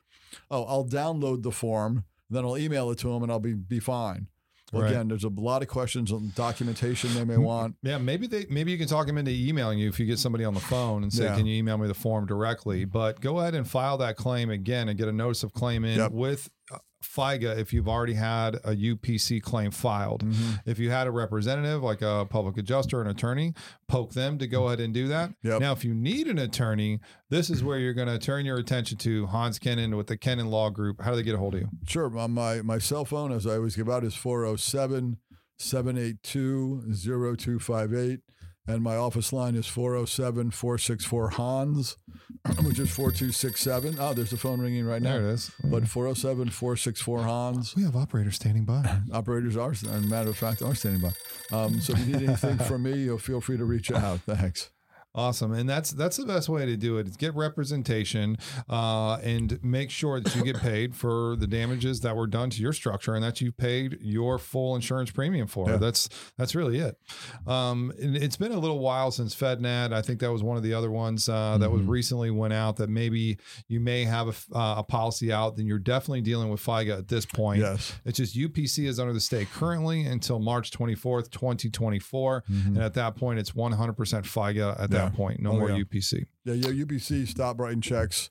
oh, 0.49 0.63
I'll 0.63 0.85
download 0.87 1.43
the 1.43 1.51
form, 1.51 2.05
then 2.29 2.43
I'll 2.43 2.57
email 2.57 2.89
it 2.89 2.97
to 2.99 3.09
them, 3.09 3.21
and 3.21 3.31
I'll 3.31 3.39
be 3.39 3.53
be 3.53 3.79
fine. 3.79 4.27
Well, 4.73 4.81
Right. 4.83 4.91
again, 4.91 5.07
there's 5.07 5.23
a 5.23 5.29
lot 5.29 5.62
of 5.62 5.67
questions 5.67 6.12
on 6.12 6.31
documentation 6.36 7.13
they 7.13 7.23
may 7.23 7.38
want. 7.38 7.75
Yeah, 7.83 7.99
maybe 7.99 8.27
they 8.27 8.45
maybe 8.49 8.71
you 8.71 8.77
can 8.77 8.88
talk 8.88 9.05
them 9.07 9.17
into 9.17 9.31
emailing 9.31 9.77
you 9.79 9.88
if 9.88 9.99
you 9.99 10.05
get 10.05 10.19
somebody 10.19 10.43
on 10.45 10.53
the 10.55 10.59
phone 10.59 11.03
and 11.03 11.13
say, 11.13 11.25
Yeah. 11.25 11.36
"Can 11.38 11.45
you 11.45 11.55
email 11.55 11.77
me 11.77 11.88
the 11.88 11.93
form 11.93 12.25
directly?" 12.25 12.83
But 12.86 13.21
go 13.21 13.39
ahead 13.39 13.53
and 13.55 13.67
file 13.67 13.97
that 13.99 14.17
claim 14.17 14.49
again 14.49 14.89
and 14.89 14.97
get 14.97 15.07
a 15.07 15.12
notice 15.13 15.43
of 15.43 15.53
claim 15.53 15.86
in 15.86 15.97
Yep. 15.99 16.12
with 16.12 16.49
uh, 16.71 16.77
FIGA 17.03 17.57
if 17.57 17.73
you've 17.73 17.87
already 17.87 18.13
had 18.13 18.55
a 18.55 18.75
UPC 18.75 19.41
claim 19.41 19.71
filed. 19.71 20.23
Mm-hmm. 20.23 20.69
If 20.69 20.79
you 20.79 20.89
had 20.89 21.07
a 21.07 21.11
representative 21.11 21.83
like 21.83 22.01
a 22.01 22.25
public 22.29 22.57
adjuster, 22.57 23.01
an 23.01 23.07
attorney, 23.07 23.53
poke 23.87 24.13
them 24.13 24.37
to 24.39 24.47
go 24.47 24.67
ahead 24.67 24.79
and 24.79 24.93
do 24.93 25.07
that. 25.07 25.33
Yep. 25.43 25.61
Now, 25.61 25.71
if 25.71 25.83
you 25.83 25.93
need 25.93 26.27
an 26.27 26.39
attorney, 26.39 26.99
this 27.29 27.49
is 27.49 27.63
where 27.63 27.77
you're 27.77 27.93
going 27.93 28.07
to 28.07 28.19
turn 28.19 28.45
your 28.45 28.57
attention 28.57 28.97
to 28.99 29.27
Hans 29.27 29.59
Kennon 29.59 29.95
with 29.95 30.07
the 30.07 30.17
Kennon 30.17 30.49
Law 30.49 30.69
Group. 30.69 31.01
How 31.01 31.11
do 31.11 31.17
they 31.17 31.23
get 31.23 31.35
a 31.35 31.37
hold 31.37 31.55
of 31.55 31.61
you? 31.61 31.69
Sure. 31.85 32.09
My 32.09 32.61
my 32.61 32.77
cell 32.77 33.05
phone, 33.05 33.31
as 33.31 33.45
I 33.45 33.55
always 33.55 33.75
give 33.75 33.89
out, 33.89 34.03
is 34.03 34.15
407 34.15 35.17
782 35.57 36.93
0258. 36.93 38.19
And 38.65 38.82
my 38.82 38.95
office 38.95 39.34
line 39.34 39.56
is 39.56 39.67
407 39.67 40.52
464 40.52 41.30
Hans, 41.32 41.97
which 42.63 42.80
is 42.80 42.89
4267. 42.89 43.97
Oh, 43.99 44.13
there's 44.13 44.32
a 44.32 44.38
phone 44.38 44.62
ringing 44.62 44.86
right 44.86 45.02
now. 45.02 45.13
There 45.13 45.30
it 45.30 45.34
is. 45.34 45.52
But 45.65 45.88
407 45.88 46.49
464 46.49 47.23
Hans. 47.23 47.76
we 47.76 47.84
have 47.84 47.95
operators 47.97 48.36
standing 48.36 48.63
by. 48.63 48.99
Operators 49.13 49.58
are, 49.58 49.71
as 49.71 49.84
a 49.84 49.99
matter 50.02 50.30
of 50.30 50.38
fact, 50.38 50.62
are 50.62 50.76
standing 50.76 51.02
by. 51.02 51.12
Um, 51.56 51.82
so 51.82 51.93
if 51.93 51.99
you 51.99 52.06
need 52.15 52.23
anything 52.23 52.58
from 52.60 52.84
me, 52.84 52.93
you'll 53.04 53.17
feel 53.17 53.41
free 53.41 53.58
to 53.58 53.65
reach 53.65 53.91
out. 53.91 54.21
Thanks. 54.21 54.69
Awesome, 55.15 55.54
and 55.54 55.69
that's 55.69 55.91
that's 55.91 56.17
the 56.17 56.26
best 56.26 56.49
way 56.49 56.65
to 56.65 56.76
do 56.76 56.97
it. 56.97 57.08
Is 57.08 57.17
get 57.17 57.36
representation 57.36 58.36
uh, 58.67 59.17
and 59.17 59.63
make 59.63 59.91
sure 59.91 60.19
that 60.19 60.36
you 60.36 60.43
get 60.43 60.58
paid 60.58 60.95
for 60.95 61.36
the 61.36 61.45
damages 61.45 61.99
that 62.02 62.15
were 62.15 62.26
done 62.26 62.49
to 62.49 62.62
your 62.62 62.73
structure, 62.73 63.13
and 63.13 63.23
that 63.23 63.39
you 63.39 63.52
paid 63.52 63.99
your 64.02 64.39
full 64.39 64.76
insurance 64.76 65.12
premium 65.12 65.45
for. 65.45 65.69
Yeah. 65.69 65.78
That's 65.78 66.10
that's 66.38 66.56
really 66.56 66.80
it. 66.80 66.97
Um, 67.45 67.93
and 68.02 68.15
it's 68.17 68.38
been 68.38 68.54
a 68.54 68.60
little 68.60 68.80
while 68.80 69.12
since 69.12 69.36
FedNat. 69.36 69.93
I 69.93 70.02
think 70.02 70.19
that 70.21 70.32
was 70.32 70.41
one 70.41 70.58
of 70.58 70.63
the 70.63 70.73
other 70.73 70.89
ones 70.89 71.30
uh, 71.30 71.60
that 71.60 71.69
was 71.71 71.84
Mhm. 71.84 71.89
recently 71.89 72.32
went 72.32 72.54
out. 72.54 72.78
That 72.78 72.89
maybe 72.89 73.38
you 73.67 73.80
may 73.80 74.06
have 74.06 74.28
a, 74.30 74.58
uh, 74.58 74.76
a 74.80 74.84
policy 74.84 75.32
out. 75.32 75.58
Then 75.58 75.67
you're 75.67 75.78
definitely 75.78 76.21
dealing 76.21 76.49
with 76.49 76.60
FIGA 76.60 76.97
at 76.97 77.08
this 77.08 77.26
point. 77.28 77.60
Yes. 77.62 77.93
It's 78.04 78.17
just 78.17 78.36
UPC 78.36 78.88
is 78.88 78.99
under 78.99 79.13
the 79.13 79.19
stay 79.19 79.45
currently 79.45 80.06
until 80.08 80.39
March 80.39 80.71
24th, 80.71 81.30
2024. 81.30 82.43
Mhm. 82.52 82.65
And 82.67 82.78
at 82.80 82.95
that 82.95 83.15
point, 83.15 83.38
it's 83.39 83.54
100% 83.54 84.26
FIGA 84.26 84.80
at 84.80 84.89
that 84.89 85.02
Yeah. 85.02 85.02
Point. 85.09 85.41
No 85.41 85.51
Oh, 85.51 85.59
more 85.59 85.69
yeah. 85.71 85.83
UPC. 85.83 86.25
Yeah, 86.45 86.53
yeah, 86.53 86.83
UPC 86.85 87.27
stopped 87.27 87.59
writing 87.59 87.81
checks 87.81 88.29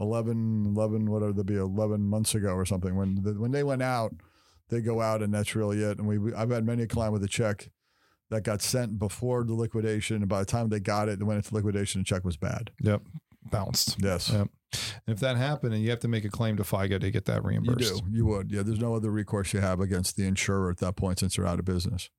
11, 0.00 0.66
11, 0.66 1.10
whatever 1.10 1.32
they 1.32 1.42
be, 1.42 1.56
11 1.56 2.02
months 2.02 2.34
ago 2.34 2.50
or 2.50 2.64
something. 2.64 2.96
When 2.96 3.22
the, 3.22 3.32
when 3.34 3.52
they 3.52 3.62
went 3.62 3.82
out, 3.82 4.12
they 4.68 4.80
go 4.80 5.00
out 5.00 5.22
and 5.22 5.32
that's 5.32 5.54
really 5.54 5.82
it. 5.82 5.98
And 5.98 6.06
we, 6.06 6.18
we 6.18 6.34
I've 6.34 6.50
had 6.50 6.64
many 6.64 6.82
a 6.82 6.86
client 6.86 7.12
with 7.12 7.22
a 7.24 7.28
check 7.28 7.70
that 8.30 8.42
got 8.42 8.60
sent 8.62 8.98
before 8.98 9.44
the 9.44 9.54
liquidation, 9.54 10.16
and 10.16 10.28
by 10.28 10.40
the 10.40 10.44
time 10.46 10.68
they 10.68 10.80
got 10.80 11.08
it, 11.08 11.18
they 11.20 11.24
went 11.24 11.38
into 11.38 11.54
liquidation, 11.54 12.00
the 12.00 12.04
check 12.04 12.24
was 12.24 12.36
bad. 12.36 12.70
Yep. 12.80 13.02
Bounced. 13.50 13.96
Yes, 14.02 14.30
Yep. 14.30 14.48
And 15.06 15.14
if 15.14 15.20
that 15.20 15.36
happened 15.36 15.72
and 15.74 15.82
you 15.82 15.90
have 15.90 16.00
to 16.00 16.08
make 16.08 16.24
a 16.24 16.28
claim 16.28 16.56
to 16.56 16.64
FIGA 16.64 17.00
to 17.00 17.10
get 17.12 17.24
that 17.26 17.44
reimbursed. 17.44 17.94
you 17.94 18.00
do. 18.00 18.06
You 18.10 18.26
would. 18.26 18.50
Yeah, 18.50 18.62
there's 18.62 18.80
no 18.80 18.96
other 18.96 19.10
recourse 19.10 19.52
you 19.54 19.60
have 19.60 19.78
against 19.80 20.16
the 20.16 20.26
insurer 20.26 20.70
at 20.70 20.78
that 20.78 20.96
point 20.96 21.20
since 21.20 21.36
they're 21.36 21.46
out 21.46 21.60
of 21.60 21.64
business. 21.64 22.10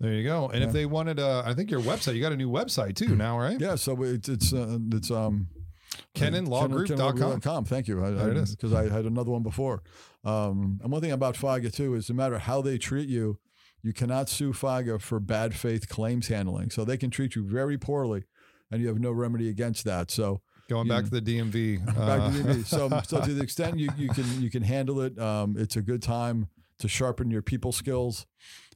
There 0.00 0.12
you 0.12 0.24
go. 0.24 0.48
And 0.48 0.62
if 0.64 0.72
they 0.72 0.86
wanted, 0.86 1.20
uh, 1.20 1.42
I 1.44 1.54
think 1.54 1.70
your 1.70 1.80
website, 1.80 2.14
you 2.14 2.20
got 2.20 2.32
a 2.32 2.36
new 2.36 2.50
website 2.50 2.96
too 2.96 3.14
now, 3.14 3.38
right? 3.38 3.60
Yeah, 3.60 3.76
so 3.76 4.02
it's 4.02 4.28
it's 4.28 4.52
uh, 4.52 4.78
it's 4.92 5.10
um 5.10 5.48
KennonLawGroup.com. 6.14 7.16
KennonLawGroup.com. 7.16 7.64
Thank 7.64 7.88
you. 7.88 8.04
I, 8.04 8.10
There 8.10 8.30
it 8.30 8.36
is. 8.36 8.54
Because 8.54 8.72
I 8.72 8.88
had 8.88 9.04
another 9.04 9.30
one 9.30 9.42
before. 9.42 9.82
Um, 10.24 10.80
and 10.82 10.92
one 10.92 11.00
thing 11.00 11.12
about 11.12 11.36
FIGA 11.36 11.72
too 11.72 11.94
is 11.94 12.10
no 12.10 12.16
matter 12.16 12.38
how 12.38 12.60
they 12.60 12.78
treat 12.78 13.08
you, 13.08 13.38
you 13.82 13.92
cannot 13.92 14.28
sue 14.28 14.52
FIGA 14.52 15.00
for 15.00 15.20
bad 15.20 15.54
faith 15.54 15.88
claims 15.88 16.28
handling. 16.28 16.70
So 16.70 16.84
they 16.84 16.96
can 16.96 17.10
treat 17.10 17.36
you 17.36 17.44
very 17.44 17.78
poorly, 17.78 18.24
and 18.70 18.80
you 18.80 18.88
have 18.88 18.98
no 18.98 19.12
remedy 19.12 19.48
against 19.48 19.84
that. 19.84 20.10
So 20.10 20.40
Going 20.68 20.86
back 20.86 21.04
to 21.04 21.10
the 21.10 21.22
DMV. 21.22 21.86
back 21.86 22.20
uh, 22.20 22.30
to 22.30 22.42
the 22.42 22.64
So, 22.64 22.90
so 23.06 23.20
to 23.22 23.32
the 23.32 23.42
extent 23.42 23.78
you, 23.78 23.88
you 23.96 24.08
can 24.08 24.42
you 24.42 24.50
can 24.50 24.62
handle 24.62 25.00
it, 25.00 25.18
um, 25.18 25.56
it's 25.58 25.76
a 25.76 25.82
good 25.82 26.02
time 26.02 26.48
to 26.80 26.88
sharpen 26.88 27.30
your 27.30 27.42
people 27.42 27.72
skills. 27.72 28.26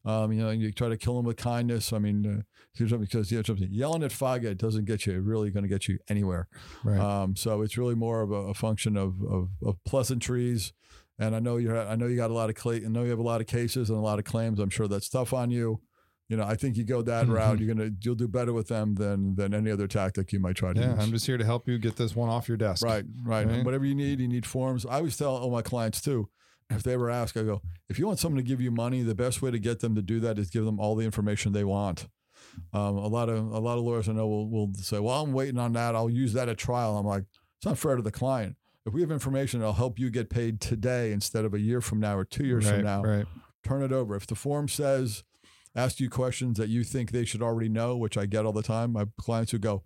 Um, 0.05 0.33
you 0.33 0.43
know, 0.43 0.51
you 0.51 0.73
try 0.73 0.89
to 0.89 0.97
kill 0.97 1.17
them 1.17 1.25
with 1.27 1.37
kindness. 1.37 1.93
I 1.93 1.99
mean, 1.99 2.27
uh, 2.27 2.43
here's 2.75 2.91
something- 2.91 3.07
because 3.11 3.29
something 3.47 3.69
yelling 3.71 4.03
at 4.03 4.11
FIGA 4.11 4.57
doesn't 4.59 4.85
get 4.85 5.07
you 5.07 5.21
really 5.21 5.51
going 5.51 5.63
to 5.63 5.69
get 5.69 5.87
you 5.89 5.99
anywhere. 6.09 6.49
right. 6.85 6.99
Um, 6.99 7.37
so 7.37 7.63
it's 7.63 7.79
really 7.79 7.95
more 7.95 8.23
of 8.23 8.33
a, 8.33 8.35
a 8.51 8.55
function 8.55 8.97
of, 8.97 9.15
of, 9.23 9.49
of 9.65 9.77
pleasantries. 9.85 10.73
And 11.19 11.37
I 11.37 11.39
know 11.41 11.57
you 11.57 11.77
I 11.77 11.95
know 11.95 12.07
you 12.07 12.17
got 12.17 12.31
a 12.31 12.35
lot 12.35 12.49
of 12.51 12.57
cla- 12.57 12.77
I 12.77 12.89
know 12.89 13.05
you 13.05 13.11
have 13.11 13.19
a 13.19 13.23
lot 13.23 13.41
of 13.41 13.47
cases 13.47 13.91
and 13.91 13.99
a 13.99 14.03
lot 14.03 14.19
of 14.19 14.25
claims. 14.25 14.59
I'm 14.59 14.71
sure 14.71 14.89
that's 14.89 15.09
tough 15.09 15.33
on 15.33 15.51
you. 15.51 15.81
You 16.29 16.37
know, 16.39 16.45
I 16.45 16.57
think 16.57 16.77
you 16.77 16.85
go 16.85 17.03
that 17.03 17.27
Mhm. 17.27 17.35
route, 17.35 17.61
you're 17.61 17.73
gonna 17.75 17.91
you'll 18.01 18.15
do 18.17 18.27
better 18.27 18.53
with 18.53 18.69
them 18.69 18.95
than 18.95 19.35
than 19.37 19.53
any 19.55 19.71
other 19.71 19.87
tactic 19.87 20.33
you 20.33 20.41
might 20.41 20.57
try 20.57 20.73
to 20.73 20.81
yeah, 20.81 20.95
use. 20.95 20.99
I'm 21.05 21.13
just 21.13 21.27
here 21.27 21.37
to 21.37 21.45
help 21.45 21.69
you 21.69 21.79
get 21.79 21.97
this 21.97 22.17
one 22.17 22.31
off 22.31 22.49
your 22.49 22.57
desk. 22.57 22.83
Right, 22.85 23.05
right. 23.25 23.47
Right. 23.47 23.65
Whatever 23.65 23.85
you 23.85 23.95
need, 23.95 24.19
you 24.21 24.27
need 24.27 24.47
forms. 24.47 24.85
I 24.87 24.97
always 24.97 25.17
tell 25.17 25.37
all 25.37 25.51
my 25.51 25.63
clients 25.63 26.01
too, 26.01 26.29
if 26.71 26.83
they 26.83 26.95
ever 26.95 27.11
ask, 27.11 27.37
I 27.37 27.43
go, 27.43 27.61
if 27.89 27.99
you 27.99 28.07
want 28.07 28.19
someone 28.19 28.43
to 28.43 28.49
give 28.49 28.61
you 28.61 28.71
money, 28.71 29.03
the 29.03 29.15
best 29.15 29.43
way 29.43 29.51
to 29.51 29.59
get 29.59 29.81
them 29.81 29.95
to 29.95 30.03
do 30.03 30.21
that 30.21 30.39
is 30.39 30.51
give 30.51 30.65
them 30.65 30.81
all 30.81 30.95
the 30.97 31.05
information 31.05 31.53
they 31.53 31.65
want. 31.65 32.09
Um, 32.73 32.97
a 32.97 33.07
lot 33.07 33.29
of 33.29 33.51
a 33.53 33.59
lot 33.59 33.79
of 33.79 33.85
lawyers 33.85 34.09
I 34.09 34.13
know 34.13 34.27
will, 34.27 34.51
will 34.51 34.71
say, 34.75 34.99
well, 34.99 35.23
I'm 35.23 35.33
waiting 35.33 35.59
on 35.59 35.73
that. 35.75 35.95
I'll 35.95 36.11
use 36.11 36.33
that 36.35 36.49
at 36.49 36.59
trial. 36.59 36.97
I'm 36.99 37.07
like, 37.07 37.25
it's 37.59 37.67
not 37.67 37.79
fair 37.79 37.97
to 37.97 38.03
the 38.03 38.11
client. 38.11 38.57
If 38.85 38.93
we 38.93 39.01
have 39.01 39.11
information 39.11 39.61
that'll 39.61 39.75
help 39.75 39.99
you 39.99 40.11
get 40.11 40.29
paid 40.29 40.61
today 40.61 41.13
instead 41.13 41.45
of 41.45 41.55
a 41.55 41.61
year 41.61 41.81
from 41.81 42.01
now 42.01 42.17
or 42.19 42.25
two 42.25 42.45
years 42.45 42.65
right, 42.67 42.75
from 42.75 42.83
now, 42.85 43.03
Right. 43.05 43.27
turn 43.65 43.83
it 43.83 43.93
over. 43.93 44.17
If 44.17 44.27
the 44.27 44.35
form 44.35 44.67
says, 44.69 45.23
ask 45.77 46.01
you 46.01 46.11
questions 46.11 46.59
that 46.59 46.69
you 46.69 46.83
think 46.85 47.11
they 47.13 47.25
should 47.25 47.43
already 47.43 47.69
know, 47.69 47.97
which 47.97 48.19
I 48.19 48.27
get 48.27 48.45
all 48.45 48.53
the 48.53 48.63
time, 48.63 48.93
my 48.93 49.07
clients 49.21 49.53
who 49.53 49.59
go, 49.59 49.83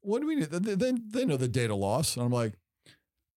what 0.00 0.20
do 0.20 0.26
we 0.26 0.36
need? 0.36 0.50
They, 0.50 0.74
they, 0.74 0.92
they 1.10 1.24
know 1.24 1.36
the 1.36 1.46
data 1.48 1.74
loss. 1.74 2.16
And 2.16 2.24
I'm 2.24 2.32
like, 2.32 2.54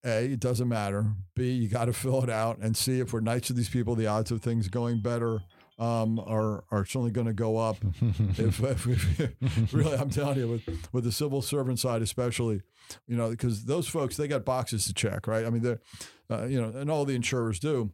A, 0.07 0.25
it 0.25 0.39
doesn't 0.39 0.67
matter. 0.67 1.05
B, 1.35 1.51
you 1.51 1.67
got 1.67 1.85
to 1.85 1.93
fill 1.93 2.23
it 2.23 2.29
out 2.29 2.57
and 2.59 2.75
see 2.75 2.99
if 2.99 3.13
we're 3.13 3.19
nice 3.19 3.47
to 3.47 3.53
these 3.53 3.69
people, 3.69 3.95
the 3.95 4.07
odds 4.07 4.31
of 4.31 4.41
things 4.41 4.67
going 4.67 5.01
better 5.01 5.41
um, 5.77 6.19
are, 6.19 6.63
are 6.71 6.85
certainly 6.85 7.11
going 7.11 7.27
to 7.27 7.33
go 7.33 7.57
up. 7.57 7.77
if, 8.37 8.59
if, 8.63 8.87
if 9.19 9.73
really, 9.73 9.95
I'm 9.95 10.09
telling 10.09 10.37
you, 10.39 10.47
with, 10.47 10.89
with 10.91 11.03
the 11.03 11.11
civil 11.11 11.41
servant 11.41 11.79
side, 11.79 12.01
especially, 12.01 12.61
you 13.07 13.15
know, 13.17 13.29
because 13.29 13.65
those 13.65 13.87
folks, 13.87 14.17
they 14.17 14.27
got 14.27 14.45
boxes 14.45 14.85
to 14.85 14.93
check, 14.93 15.27
right? 15.27 15.45
I 15.45 15.49
mean, 15.49 15.61
they're, 15.61 15.81
uh, 16.31 16.45
you 16.45 16.59
know, 16.59 16.69
and 16.69 16.89
all 16.89 17.05
the 17.05 17.15
insurers 17.15 17.59
do 17.59 17.91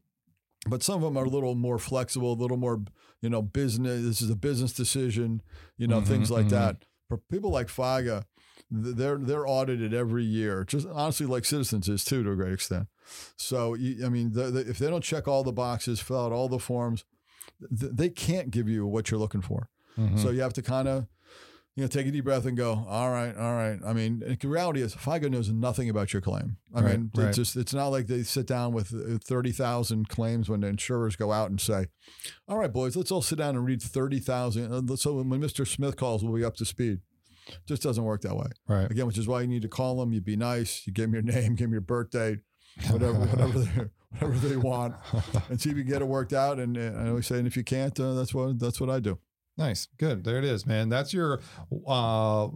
but 0.68 0.82
some 0.84 0.96
of 0.96 1.02
them 1.02 1.18
are 1.18 1.26
a 1.26 1.30
little 1.30 1.56
more 1.56 1.78
flexible, 1.78 2.34
a 2.34 2.40
little 2.42 2.56
more, 2.58 2.82
you 3.22 3.30
know, 3.30 3.42
business. 3.42 4.02
This 4.02 4.22
is 4.22 4.30
a 4.30 4.36
business 4.38 4.72
decision, 4.74 5.42
you 5.78 5.88
know, 5.88 6.00
Mhm, 6.02 6.08
things 6.08 6.32
like 6.32 6.46
mhm. 6.46 6.52
that. 6.52 6.86
For 7.10 7.18
people 7.18 7.50
like 7.52 7.68
FIGA, 7.68 8.04
th- 8.04 8.26
they're 8.72 9.18
they're 9.18 9.48
audited 9.48 9.94
every 9.94 10.24
year, 10.24 10.64
just 10.64 10.88
honestly 10.92 11.26
like 11.26 11.46
Citizens 11.46 11.88
is 11.90 12.04
too 12.04 12.24
to 12.24 12.32
a 12.32 12.36
great 12.36 12.54
extent. 12.54 12.88
So 13.36 13.74
you, 13.76 14.06
I 14.06 14.10
mean, 14.10 14.32
the, 14.34 14.44
the, 14.52 14.60
if 14.70 14.78
they 14.80 14.90
don't 14.90 15.04
check 15.04 15.28
all 15.28 15.44
the 15.44 15.52
boxes, 15.54 16.00
fill 16.00 16.26
out 16.26 16.32
all 16.32 16.50
the 16.50 16.60
forms, 16.60 17.04
th- 17.78 17.92
they 17.94 18.10
can't 18.10 18.50
give 18.52 18.68
you 18.70 18.86
what 18.88 19.12
you're 19.12 19.20
looking 19.20 19.42
for. 19.42 19.70
Mhm. 19.98 20.18
So 20.20 20.30
you 20.32 20.42
have 20.42 20.54
to 20.54 20.62
kind 20.64 20.88
of, 20.88 21.06
you 21.76 21.84
know, 21.84 21.88
take 21.88 22.08
a 22.08 22.12
deep 22.12 22.24
breath 22.24 22.46
and 22.46 22.56
go, 22.58 22.86
all 22.88 23.12
right, 23.12 23.36
all 23.36 23.54
right. 23.54 23.80
I 23.86 23.94
mean, 23.94 24.20
the 24.40 24.48
reality 24.48 24.82
is 24.82 24.96
FIGA 24.96 25.30
knows 25.30 25.50
nothing 25.50 25.90
about 25.90 26.14
your 26.14 26.22
claim. 26.22 26.58
I 26.74 26.82
Right, 26.82 26.92
mean, 27.00 27.12
right. 27.16 27.28
it's 27.28 27.38
just, 27.38 27.56
it's 27.56 27.74
not 27.74 27.88
like 27.90 28.08
they 28.08 28.24
sit 28.24 28.48
down 28.48 28.74
with 28.74 28.94
uh, 28.94 29.18
30,000 29.24 30.08
claims 30.10 30.50
when 30.50 30.62
the 30.62 30.68
insurers 30.68 31.16
go 31.16 31.32
out 31.32 31.50
and 31.52 31.60
say, 31.62 31.88
all 32.48 32.58
right, 32.58 32.72
boys, 32.74 32.96
let's 32.96 33.12
all 33.12 33.22
sit 33.22 33.38
down 33.38 33.56
and 33.56 33.66
read 33.66 33.82
30,000. 33.82 34.72
Uh, 34.92 34.96
So 34.96 35.22
when 35.22 35.42
Mr. 35.42 35.68
Smith 35.68 35.96
calls, 35.98 36.24
we'll 36.24 36.36
be 36.36 36.46
up 36.46 36.56
to 36.56 36.66
speed. 36.66 37.02
Just 37.66 37.82
doesn't 37.82 38.04
work 38.04 38.22
that 38.22 38.36
way. 38.36 38.48
right. 38.68 38.90
Again, 38.90 39.06
which 39.08 39.18
is 39.18 39.28
why 39.28 39.42
you 39.42 39.48
need 39.48 39.62
to 39.64 39.68
call 39.68 39.98
them. 39.98 40.14
You'd 40.14 40.26
be 40.26 40.36
nice. 40.36 40.84
You 40.86 40.94
give 40.94 41.12
them 41.12 41.14
your 41.14 41.24
name, 41.36 41.56
give 41.56 41.66
them 41.66 41.72
your 41.72 41.82
birth 41.82 42.12
date, 42.12 42.40
whatever, 42.90 43.14
whatever, 43.20 43.60
they, 43.60 43.82
whatever 44.20 44.48
they 44.48 44.58
want, 44.58 44.96
and 45.50 45.60
see 45.60 45.70
if 45.70 45.78
you 45.78 45.84
can 45.84 45.92
get 45.92 46.02
it 46.02 46.08
worked 46.08 46.34
out. 46.34 46.60
And, 46.60 46.78
and 46.78 46.98
I 47.00 47.10
always 47.10 47.28
say, 47.28 47.38
and 47.38 47.48
if 47.48 47.58
you 47.58 47.64
can't, 47.64 47.98
uh, 48.00 48.14
that's 48.14 48.34
what 48.34 48.60
that's 48.60 48.80
what 48.80 48.90
I 48.90 49.00
do. 49.00 49.20
Nice. 49.58 49.88
Good. 49.98 50.24
There 50.24 50.38
it 50.38 50.46
is, 50.46 50.66
man. 50.66 50.90
That's 50.90 51.14
your 51.14 51.40
uh 51.88 52.48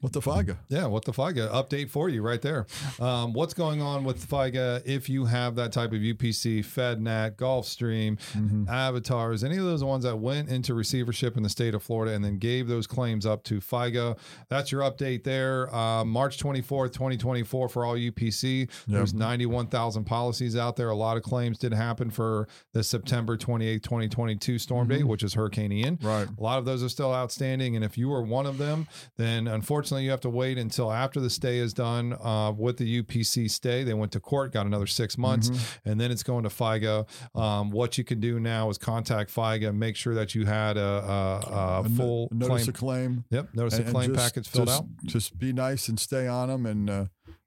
What 0.00 0.12
the 0.12 0.20
FIGA? 0.20 0.56
yeah, 0.68 0.86
what 0.86 1.04
the 1.04 1.12
FIGA 1.12 1.50
update 1.52 1.90
for 1.90 2.08
you 2.08 2.22
right 2.22 2.40
there. 2.40 2.66
Um, 3.00 3.32
what's 3.32 3.52
going 3.52 3.82
on 3.82 4.04
with 4.04 4.28
FIGA 4.28 4.82
if 4.86 5.08
you 5.08 5.24
have 5.24 5.56
that 5.56 5.72
type 5.72 5.92
of 5.92 5.98
UPC, 5.98 6.60
FedNat, 6.60 7.32
Gulfstream, 7.36 8.16
Mm-hmm. 8.38 8.68
avatars, 8.68 9.42
any 9.42 9.56
of 9.56 9.64
those 9.64 9.82
ones 9.82 10.04
that 10.04 10.16
went 10.16 10.48
into 10.50 10.74
receivership 10.74 11.36
in 11.36 11.42
the 11.42 11.48
state 11.48 11.74
of 11.74 11.82
Florida 11.82 12.12
and 12.14 12.24
then 12.24 12.38
gave 12.38 12.68
those 12.68 12.86
claims 12.86 13.26
up 13.26 13.42
to 13.44 13.58
FIGA. 13.60 14.16
That's 14.48 14.70
your 14.70 14.82
update 14.82 15.24
there. 15.24 15.74
Uh, 15.74 16.04
March 16.04 16.38
24th, 16.38 16.92
2024 16.92 17.68
for 17.68 17.84
all 17.84 17.94
UPC. 17.96 18.68
There's 18.86 19.12
91,000 19.14 20.04
policies 20.04 20.54
out 20.56 20.76
there. 20.76 20.90
A 20.90 20.96
lot 20.96 21.16
of 21.16 21.22
claims 21.24 21.58
did 21.58 21.72
happen 21.74 22.10
for 22.10 22.46
the 22.72 22.84
September 22.84 23.36
28th, 23.36 23.82
2022 23.82 24.58
storm 24.58 24.88
date, 24.88 25.04
which 25.04 25.22
is 25.24 25.34
Hurricane 25.34 25.72
Ian. 25.72 25.98
Right. 26.02 26.28
A 26.28 26.42
lot 26.42 26.58
of 26.58 26.64
those 26.64 26.82
are 26.84 26.88
still 26.88 27.12
outstanding. 27.12 27.74
And 27.74 27.84
if 27.84 27.98
you 27.98 28.08
were 28.08 28.22
one 28.22 28.46
of 28.46 28.58
them, 28.58 28.86
then 29.16 29.48
unfortunately 29.48 29.87
you 29.96 30.10
have 30.10 30.20
to 30.20 30.30
wait 30.30 30.58
until 30.58 30.92
after 30.92 31.20
the 31.20 31.30
stay 31.30 31.58
is 31.58 31.72
done 31.72 32.12
uh, 32.22 32.52
with 32.56 32.76
the 32.76 33.02
UPC 33.02 33.50
stay. 33.50 33.84
They 33.84 33.94
went 33.94 34.12
to 34.12 34.20
court, 34.20 34.52
got 34.52 34.66
another 34.66 34.86
six 34.86 35.16
months, 35.16 35.48
Mm-hmm. 35.50 35.88
and 35.90 36.00
then 36.00 36.10
it's 36.10 36.22
going 36.22 36.42
to 36.44 36.50
FIGA. 36.50 37.06
Um, 37.34 37.70
what 37.70 37.96
you 37.98 38.04
can 38.04 38.20
do 38.20 38.38
now 38.40 38.68
is 38.70 38.78
contact 38.78 39.34
FIGA, 39.34 39.74
make 39.74 39.96
sure 39.96 40.14
that 40.14 40.34
you 40.34 40.44
had 40.46 40.76
a, 40.76 40.80
a, 40.80 41.40
a 41.50 41.80
A 41.84 41.88
no- 41.88 41.96
full 41.96 42.28
notice 42.32 42.64
claim. 42.64 42.68
a 42.68 42.72
claim. 42.72 43.24
Yep, 43.30 43.48
notice 43.54 43.78
and- 43.78 43.88
a 43.88 43.90
claim 43.90 44.14
just- 44.14 44.24
package 44.34 44.48
filled 44.48 44.68
just, 44.68 44.82
out. 44.82 44.86
Just 45.04 45.38
be 45.38 45.52
nice 45.52 45.88
and 45.88 45.98
stay 45.98 46.26
on 46.26 46.48
them, 46.48 46.66
and 46.66 46.90
uh, 46.90 47.04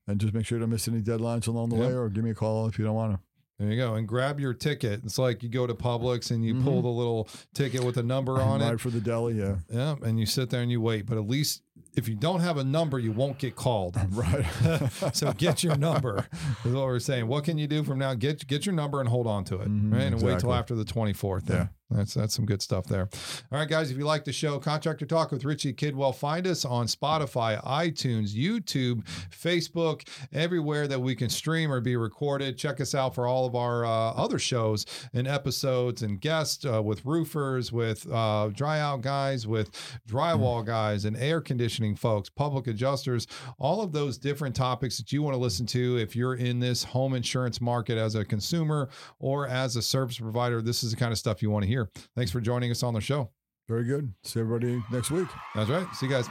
and 0.07 0.19
just 0.19 0.33
make 0.33 0.45
sure 0.45 0.57
you 0.57 0.61
don't 0.61 0.69
miss 0.71 0.87
any 0.87 1.01
deadlines 1.01 1.47
along 1.47 1.69
the 1.69 1.77
Yep. 1.77 1.87
way, 1.87 1.93
or 1.93 2.09
give 2.09 2.23
me 2.23 2.31
a 2.31 2.35
call 2.35 2.67
if 2.67 2.79
you 2.79 2.85
don't 2.85 2.95
want 2.95 3.13
to. 3.13 3.19
There 3.59 3.69
you 3.69 3.77
go. 3.77 3.93
And 3.93 4.07
grab 4.07 4.39
your 4.39 4.55
ticket. 4.55 5.01
It's 5.05 5.19
like 5.19 5.43
you 5.43 5.49
go 5.49 5.67
to 5.67 5.75
Publix 5.75 6.31
and 6.31 6.43
you 6.43 6.55
Mm-hmm. 6.55 6.63
pull 6.63 6.81
the 6.81 6.87
little 6.87 7.29
ticket 7.53 7.83
with 7.83 7.95
a 7.97 8.01
number 8.03 8.41
on 8.41 8.59
Right 8.59 8.73
it. 8.73 8.79
for 8.81 8.89
the 8.89 8.99
deli, 8.99 9.35
yeah. 9.35 9.57
Yeah, 9.69 9.95
and 10.01 10.19
you 10.19 10.25
sit 10.25 10.49
there 10.49 10.63
and 10.63 10.71
you 10.71 10.81
wait. 10.81 11.05
But 11.05 11.19
at 11.19 11.27
least 11.27 11.61
if 11.95 12.07
you 12.07 12.15
don't 12.15 12.39
have 12.41 12.57
a 12.57 12.63
number, 12.63 12.97
you 12.99 13.11
won't 13.11 13.37
get 13.37 13.55
called. 13.55 13.97
Right. 14.11 14.45
so 15.13 15.33
get 15.33 15.63
your 15.63 15.75
number 15.77 16.27
is 16.65 16.73
what 16.73 16.85
we're 16.85 16.99
saying. 16.99 17.27
What 17.27 17.43
can 17.43 17.57
you 17.57 17.67
do 17.67 17.83
from 17.83 17.97
now? 17.99 18.13
Get 18.13 18.45
get 18.47 18.65
your 18.65 18.75
number 18.75 18.99
and 18.99 19.09
hold 19.09 19.27
on 19.27 19.43
to 19.45 19.55
it, 19.61 19.69
Mhm, 19.69 19.93
right? 19.93 20.01
And 20.03 20.21
wait 20.21 20.39
till 20.39 20.53
after 20.53 20.75
the 20.75 20.85
twenty 20.85 21.13
fourth. 21.13 21.49
Yeah, 21.49 21.67
that's 21.91 22.13
that's 22.13 22.33
some 22.33 22.45
good 22.45 22.61
stuff 22.61 22.85
there. 22.85 23.09
All 23.51 23.59
right, 23.59 23.67
guys, 23.67 23.91
if 23.91 23.97
you 23.97 24.05
like 24.05 24.23
the 24.23 24.33
show, 24.33 24.59
Contractor 24.59 25.05
Talk 25.05 25.31
with 25.31 25.45
Richie 25.45 25.73
Kidwell, 25.73 26.15
find 26.15 26.47
us 26.47 26.65
on 26.65 26.87
Spotify, 26.87 27.63
iTunes, 27.63 28.33
YouTube, 28.33 29.03
Facebook, 29.29 30.07
everywhere 30.31 30.87
that 30.87 30.99
we 30.99 31.15
can 31.15 31.29
stream 31.29 31.71
or 31.71 31.81
be 31.81 31.95
recorded. 31.95 32.57
Check 32.57 32.79
us 32.79 32.95
out 32.95 33.15
for 33.15 33.27
all 33.27 33.45
of 33.45 33.55
our 33.55 33.85
uh, 33.85 34.11
other 34.11 34.39
shows 34.39 34.85
and 35.13 35.27
episodes 35.27 36.01
and 36.01 36.19
guests 36.21 36.65
uh, 36.65 36.81
with 36.81 37.05
roofers, 37.05 37.71
with 37.71 38.09
uh, 38.11 38.49
dry 38.53 38.79
out 38.79 39.01
guys, 39.01 39.47
with 39.47 39.71
drywall 40.07 40.65
guys, 40.65 41.05
and 41.05 41.17
air 41.17 41.41
conditioning 41.41 41.95
folks, 41.95 42.29
public 42.29 42.67
adjusters, 42.67 43.27
all 43.57 43.81
of 43.81 43.91
those 43.91 44.17
different 44.17 44.55
topics 44.55 44.97
that 44.97 45.11
you 45.11 45.21
want 45.21 45.33
to 45.33 45.39
listen 45.39 45.65
to 45.65 45.97
if 45.97 46.15
you're 46.15 46.35
in 46.35 46.59
this 46.59 46.83
home 46.83 47.13
insurance 47.13 47.59
market 47.59 47.97
as 47.97 48.15
a 48.15 48.23
consumer 48.23 48.89
or 49.19 49.47
as 49.47 49.75
a 49.75 49.81
service 49.81 50.17
provider. 50.17 50.61
This 50.61 50.83
is 50.83 50.91
the 50.91 50.97
kind 50.97 51.11
of 51.11 51.17
stuff 51.17 51.41
you 51.41 51.49
want 51.49 51.63
to 51.63 51.69
hear. 51.69 51.80
Thanks 52.15 52.31
for 52.31 52.41
joining 52.41 52.71
us 52.71 52.83
on 52.83 52.93
the 52.93 53.01
show. 53.01 53.31
Very 53.67 53.85
good. 53.85 54.13
See 54.23 54.39
everybody 54.39 54.83
next 54.91 55.11
week. 55.11 55.27
That's 55.55 55.69
right. 55.69 55.87
See 55.95 56.07
you 56.07 56.11
guys. 56.11 56.27